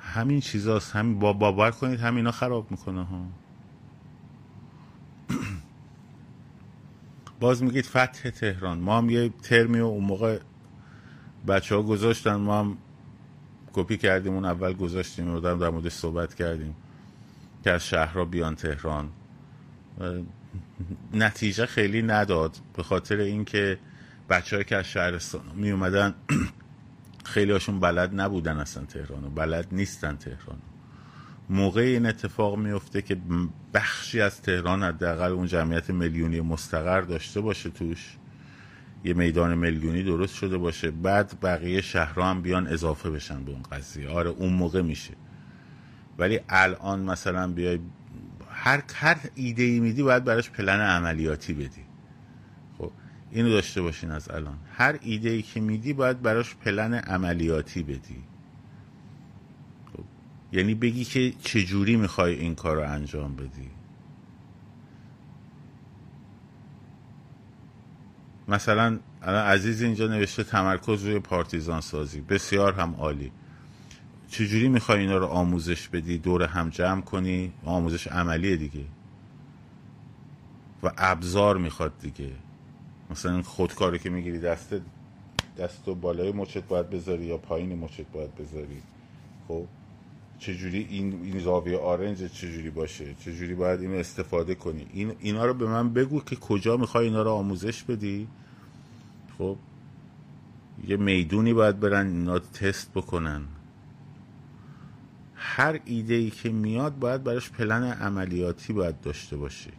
همین 0.00 0.40
چیزاست. 0.40 0.96
همین 0.96 1.18
با 1.18 1.32
باور 1.32 1.70
کنید 1.70 2.00
همینا 2.00 2.30
خراب 2.30 2.70
می‌کنه 2.70 3.04
ها. 3.04 3.41
باز 7.42 7.62
میگید 7.62 7.84
فتح 7.84 8.30
تهران. 8.30 8.78
ما 8.78 8.98
هم 8.98 9.10
یه 9.10 9.28
ترمی 9.28 9.80
و 9.80 9.84
اون 9.84 10.04
موقع 10.04 10.38
بچه 11.48 11.74
ها 11.74 11.82
گذاشتن 11.82 12.34
ما 12.34 12.58
هم 12.58 12.78
کپی 13.72 13.96
کردیم 13.96 14.34
اون 14.34 14.44
اول 14.44 14.72
گذاشتیم 14.72 15.34
و 15.34 15.40
در 15.40 15.70
موردش 15.70 15.92
صحبت 15.92 16.34
کردیم 16.34 16.76
که 17.64 17.70
از 17.70 17.86
شهرها 17.86 18.24
بیان 18.24 18.54
تهران. 18.54 19.08
نتیجه 21.14 21.66
خیلی 21.66 22.02
نداد 22.02 22.56
به 22.76 22.82
خاطر 22.82 23.16
اینکه 23.16 23.78
بچه 24.30 24.64
که 24.64 24.76
از 24.76 24.84
شهرستان 24.84 25.42
می 25.54 25.70
اومدن 25.70 26.14
خیلی 27.32 27.52
هاشون 27.52 27.80
بلد 27.80 28.20
نبودن 28.20 28.56
اصلا 28.56 28.84
تهرانو 28.84 29.30
بلد 29.30 29.66
نیستن 29.72 30.16
تهرانو 30.16 30.71
موقع 31.52 31.80
این 31.80 32.06
اتفاق 32.06 32.58
میفته 32.58 33.02
که 33.02 33.16
بخشی 33.74 34.20
از 34.20 34.42
تهران 34.42 34.82
حداقل 34.82 35.32
اون 35.32 35.46
جمعیت 35.46 35.90
میلیونی 35.90 36.40
مستقر 36.40 37.00
داشته 37.00 37.40
باشه 37.40 37.70
توش 37.70 38.16
یه 39.04 39.14
میدان 39.14 39.58
میلیونی 39.58 40.02
درست 40.02 40.34
شده 40.34 40.58
باشه 40.58 40.90
بعد 40.90 41.40
بقیه 41.42 41.80
شهرها 41.80 42.30
هم 42.30 42.42
بیان 42.42 42.66
اضافه 42.66 43.10
بشن 43.10 43.44
به 43.44 43.52
اون 43.52 43.62
قضیه. 43.62 44.08
آره 44.08 44.30
اون 44.30 44.52
موقع 44.52 44.82
میشه. 44.82 45.14
ولی 46.18 46.40
الان 46.48 47.00
مثلا 47.00 47.52
بیای 47.52 47.78
هر 48.50 48.82
هر 48.94 49.16
ایده 49.34 49.62
ای 49.62 49.80
میدی 49.80 50.02
باید 50.02 50.24
براش 50.24 50.50
پلن 50.50 50.80
عملیاتی 50.80 51.54
بدی. 51.54 51.84
اینو 53.30 53.48
داشته 53.48 53.82
باشین 53.82 54.10
از 54.10 54.30
الان. 54.30 54.58
هر 54.72 54.98
ایده 55.02 55.30
ای 55.30 55.42
که 55.42 55.60
میدی 55.60 55.92
باید 55.92 56.22
براش 56.22 56.54
پلن 56.54 56.94
عملیاتی 56.94 57.82
بدی. 57.82 57.98
خب. 57.98 58.31
یعنی 60.52 60.74
بگی 60.74 61.04
که 61.04 61.32
چجوری 61.42 61.96
می‌خوای 61.96 62.34
این 62.34 62.54
کار 62.54 62.76
رو 62.76 62.90
انجام 62.90 63.36
بدی. 63.36 63.70
مثلا 68.48 68.98
الان 69.22 69.46
عزیز 69.46 69.82
اینجا 69.82 70.06
نوشته 70.06 70.44
تمرکز 70.44 71.04
روی 71.04 71.18
پارتیزان 71.18 71.80
سازی 71.80 72.20
بسیار 72.20 72.72
هم 72.72 72.94
عالی. 72.94 73.32
چجوری 74.28 74.68
می‌خوای 74.68 74.98
اینا 75.00 75.16
رو 75.16 75.26
آموزش 75.26 75.88
بدی؟ 75.88 76.18
دور 76.18 76.42
هم 76.42 76.68
جمع 76.68 77.00
کنی؟ 77.00 77.52
آموزش 77.64 78.06
عملیه 78.06 78.56
دیگه. 78.56 78.84
و 80.82 80.90
ابزار 80.98 81.56
می‌خواد 81.56 81.92
دیگه. 82.00 82.30
مثلا 83.10 83.42
خودکاری 83.42 83.98
که 83.98 84.10
می‌گیری 84.10 84.38
دست 84.40 84.74
دست 85.58 85.88
و 85.88 85.94
بالای 85.94 86.32
مچت 86.32 86.64
باید 86.64 86.90
بذاری 86.90 87.24
یا 87.24 87.38
پایین 87.38 87.78
مچت 87.78 88.06
باید 88.12 88.34
بذاری. 88.34 88.82
خب؟ 89.48 89.66
چجوری 90.42 90.86
این 90.90 91.20
این 91.22 91.38
زاویه 91.38 91.78
آرنج 91.78 92.32
چجوری 92.32 92.70
باشه؟ 92.70 93.14
چجوری 93.14 93.54
باید 93.54 93.80
اینو 93.80 93.94
استفاده 93.94 94.54
کنی؟ 94.54 94.86
این 94.92 95.12
اینا 95.20 95.46
رو 95.46 95.54
به 95.54 95.66
من 95.66 95.92
بگو 95.92 96.20
که 96.20 96.36
کجا 96.36 96.76
می‌خوای 96.76 97.06
اینا 97.06 97.22
رو 97.22 97.30
آموزش 97.30 97.82
بدی. 97.82 98.28
خب 99.38 99.56
یه 100.88 100.96
می‌دونی 100.96 101.54
باید 101.54 101.80
برن 101.80 102.06
اینا 102.06 102.38
تست 102.38 102.90
بکنن. 102.94 103.42
هر 105.34 105.80
ایده 105.84 106.14
ای 106.14 106.30
که 106.30 106.48
میاد 106.50 106.98
باید 106.98 107.24
براش 107.24 107.50
پلن 107.50 107.82
عملیاتی 107.82 108.72
باید 108.72 109.00
داشته 109.00 109.36
باشی 109.36 109.70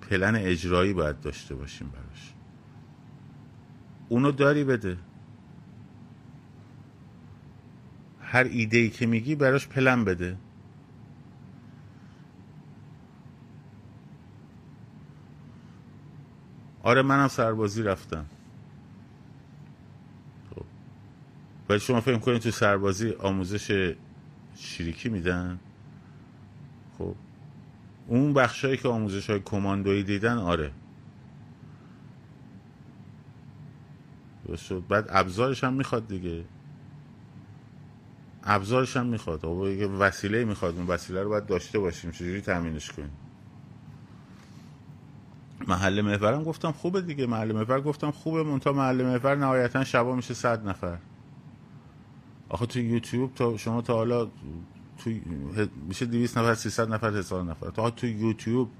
پلن 0.00 0.36
اجرایی 0.36 0.92
باید 0.92 1.20
داشته 1.20 1.54
باشیم 1.54 1.88
براش. 1.88 2.32
اونو 4.08 4.30
داری 4.32 4.64
بده. 4.64 4.96
هر 8.30 8.44
ایده 8.44 8.78
ای 8.78 8.90
که 8.90 9.06
میگی 9.06 9.34
براش 9.34 9.68
پلن 9.68 10.04
بده. 10.04 10.36
آره 16.82 17.02
منم 17.02 17.28
سربازی 17.28 17.82
رفتم. 17.82 18.26
خب. 20.50 20.64
ولی 21.68 21.80
شما 21.80 22.00
فکر 22.00 22.18
کنید 22.18 22.42
تو 22.42 22.50
سربازی 22.50 23.10
آموزش 23.10 23.94
شریکی 24.56 25.08
میدن؟ 25.08 25.58
خب. 26.98 27.14
اون 28.06 28.32
بخشایی 28.32 28.76
که 28.76 28.88
آموزش 28.88 29.30
های 29.30 29.40
کماندویی 29.40 30.02
دیدن 30.02 30.38
آره. 30.38 30.72
شد. 34.56 34.84
بعد 34.88 35.06
ابزارش 35.08 35.64
هم 35.64 35.72
می‌خواد 35.72 36.08
دیگه. 36.08 36.44
ابزارش 38.44 38.96
هم 38.96 39.06
می‌خواد. 39.06 39.44
یه 39.44 39.86
وسیله 39.86 40.44
می‌خواد. 40.44 40.76
اون 40.76 40.86
وسیله 40.86 41.22
رو 41.22 41.28
باید 41.28 41.46
داشته 41.46 41.78
باشیم. 41.78 42.10
چجوری 42.10 42.40
تامینش 42.40 42.92
کنیم؟ 42.92 43.10
محل 45.68 46.00
محورم 46.00 46.44
گفتم 46.44 46.72
خوبه 46.72 47.00
دیگه. 47.00 47.26
محل 47.26 47.52
محور 47.52 47.80
گفتم 47.80 48.10
خوبه. 48.10 48.42
مونتا 48.42 48.72
محل 48.72 49.02
محور 49.02 49.34
نهایتا 49.34 49.84
شبا 49.84 50.14
میشه 50.14 50.34
صد 50.34 50.68
نفر. 50.68 50.98
آخه 52.48 52.66
تو 52.66 52.78
یوتیوب 52.78 53.34
تا 53.34 53.56
شما 53.56 53.82
تا 53.82 53.94
حالا 53.94 54.24
تو 54.98 55.10
میشه 55.88 56.06
200 56.06 56.38
نفر 56.38 56.54
300 56.54 56.92
نفر 56.92 57.16
هزار 57.16 57.44
نفر. 57.44 57.70
تا 57.70 57.90
تو 57.90 58.06
یوتیوب 58.06 58.70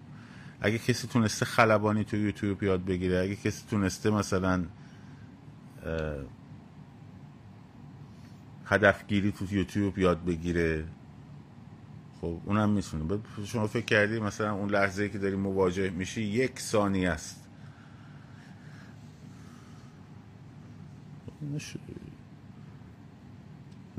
اگه 0.60 0.78
کسی 0.78 1.08
تونسته 1.08 1.44
خلبانی 1.44 2.04
تو 2.04 2.16
یوتیوب 2.16 2.62
یاد 2.62 2.84
بگیره 2.84 3.18
اگه 3.18 3.36
کسی 3.36 3.64
تونسته 3.70 4.10
مثلا 4.10 4.64
هدفگیری 8.70 9.32
تو 9.32 9.54
یوتیوب 9.54 9.98
یاد 9.98 10.24
بگیره. 10.24 10.84
خب 12.20 12.40
اونم 12.44 12.70
می‌تونه. 12.70 13.18
شما 13.44 13.66
فکر 13.66 13.84
کردی 13.84 14.20
مثلا 14.20 14.54
اون 14.54 14.70
لحظه 14.70 15.08
که 15.08 15.18
داری 15.18 15.36
مواجه 15.36 15.90
میشی 15.90 16.22
یک 16.22 16.60
ثانیه 16.60 17.10
است. 17.10 17.46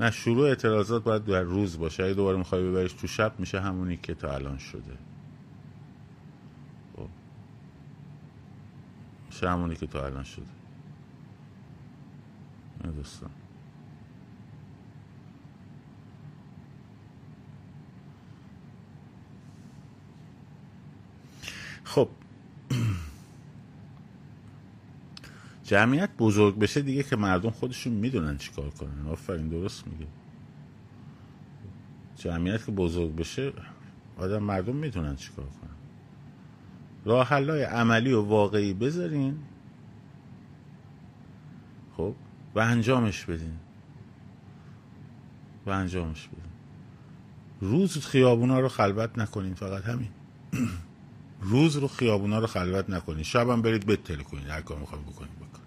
نه 0.00 0.10
شروع 0.10 0.48
اعتراضات 0.48 1.04
باید 1.04 1.24
در 1.24 1.42
روز 1.42 1.78
باشه. 1.78 2.04
اگه 2.04 2.14
دوباره 2.14 2.38
می‌خوای 2.38 2.70
ببریش 2.70 2.92
تو 2.92 3.06
شب 3.06 3.40
میشه 3.40 3.60
همونی 3.60 3.96
که 3.96 4.14
تا 4.14 4.34
الان 4.34 4.58
شده. 4.58 4.98
خب. 6.96 7.08
همونی 9.46 9.76
که 9.76 9.86
تا 9.86 10.06
الان 10.06 10.24
شده. 10.24 10.46
دوستان. 12.96 13.30
خب. 21.92 22.08
جمعیت 25.64 26.10
بزرگ 26.18 26.58
بشه 26.58 26.82
دیگه 26.82 27.02
که 27.02 27.16
مردم 27.16 27.50
خودشون 27.50 27.92
می‌دونن 27.92 28.38
چیکار 28.38 28.70
کنن. 28.70 29.06
آفرین 29.06 29.48
درست 29.48 29.86
میگه 29.86 30.06
جمعیت 32.16 32.66
که 32.66 32.72
بزرگ 32.72 33.16
بشه 33.16 33.52
آدم 34.16 34.42
مردم 34.42 34.76
می‌دونن 34.76 35.16
چیکار 35.16 35.44
کنن. 35.44 35.76
راه 37.04 37.34
عملی 37.34 38.12
و 38.12 38.22
واقعی 38.22 38.74
بذارین. 38.74 39.38
خب 41.96 42.14
و 42.54 42.58
انجامش 42.60 43.24
بدین. 43.24 43.56
و 45.66 45.70
انجامش 45.70 46.28
بدین. 46.28 46.52
روز 47.60 48.06
خیابونا 48.06 48.60
رو 48.60 48.68
خلوت 48.68 49.18
نکنین 49.18 49.54
فقط 49.54 49.84
همین. 49.84 50.08
روز 51.42 51.76
رو 51.76 51.88
خیابونا 51.88 52.38
رو 52.38 52.46
خلوت 52.46 52.90
نکنین 52.90 53.22
شبم 53.22 53.62
برید 53.62 53.86
بتل 53.86 54.22
کنین 54.22 54.46
هر 54.46 54.60
کار 54.62 54.78
می‌خواد 54.78 55.02
بکنین 55.02 55.34
بکن. 55.34 55.62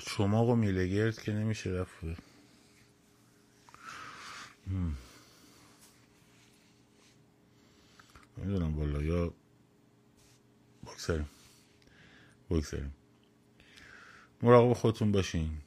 شما 0.00 0.46
و 0.46 0.56
میلگرد 0.56 1.22
که 1.22 1.32
نمیشه 1.32 1.70
رفت. 1.70 1.92
می‌دونم 8.36 8.76
بالا 8.76 9.02
یا 9.02 9.34
بگذاریم. 10.98 11.28
بگذاریم. 12.50 12.94
مراقب 14.42 14.72
خودتون 14.72 15.12
باشین. 15.12 15.58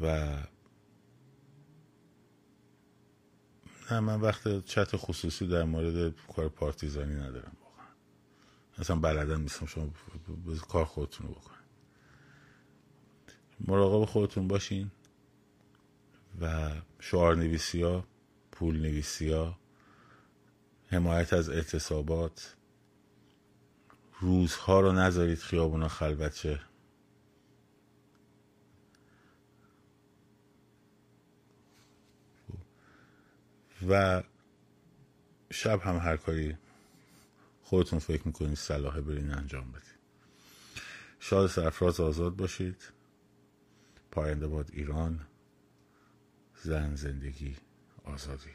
و 0.00 0.36
نه 3.90 4.00
من 4.00 4.20
وقت 4.20 4.64
چت 4.64 4.96
خصوصی 4.96 5.46
در 5.46 5.64
مورد 5.64 6.14
کار 6.36 6.48
پارتیزانی 6.48 7.14
ندارم 7.14 7.56
واقعا. 7.62 7.86
اصلا 8.78 8.96
بلدن 8.96 9.40
نیستم 9.40 9.66
شما 9.66 9.90
کار 10.68 10.84
خودتون 10.84 11.26
رو 11.26 11.34
بکنید. 11.34 11.56
مراقب 13.60 14.04
خودتون 14.04 14.48
باشین 14.48 14.90
و 16.40 16.72
شعار 17.00 17.36
نویسی 17.36 17.82
ها 17.82 18.04
پول 18.52 18.80
نویسی 18.80 19.32
ها 19.32 19.58
حمایت 20.88 21.32
از 21.32 21.50
اعتصابات 21.50 22.56
روزها 24.20 24.80
رو 24.80 24.92
نذارید 24.92 25.38
خیابونا 25.38 25.88
خلوت 25.88 26.34
شه. 26.34 26.60
و 33.88 34.22
شب 35.50 35.80
هم 35.80 35.96
هر 35.96 36.16
کاری 36.16 36.56
خودتون 37.62 37.98
فکر 37.98 38.26
می‌کنید 38.26 38.54
صلاحه 38.54 39.00
برین 39.00 39.34
انجام 39.34 39.72
بدید 39.72 39.96
شاد 41.20 41.46
سرفراز 41.46 42.00
آزاد 42.00 42.36
باشید. 42.36 42.92
پاینده 44.10 44.46
باد 44.46 44.70
ایران 44.72 45.26
زن 46.62 46.94
زندگی 46.94 47.56
آزادی. 48.04 48.50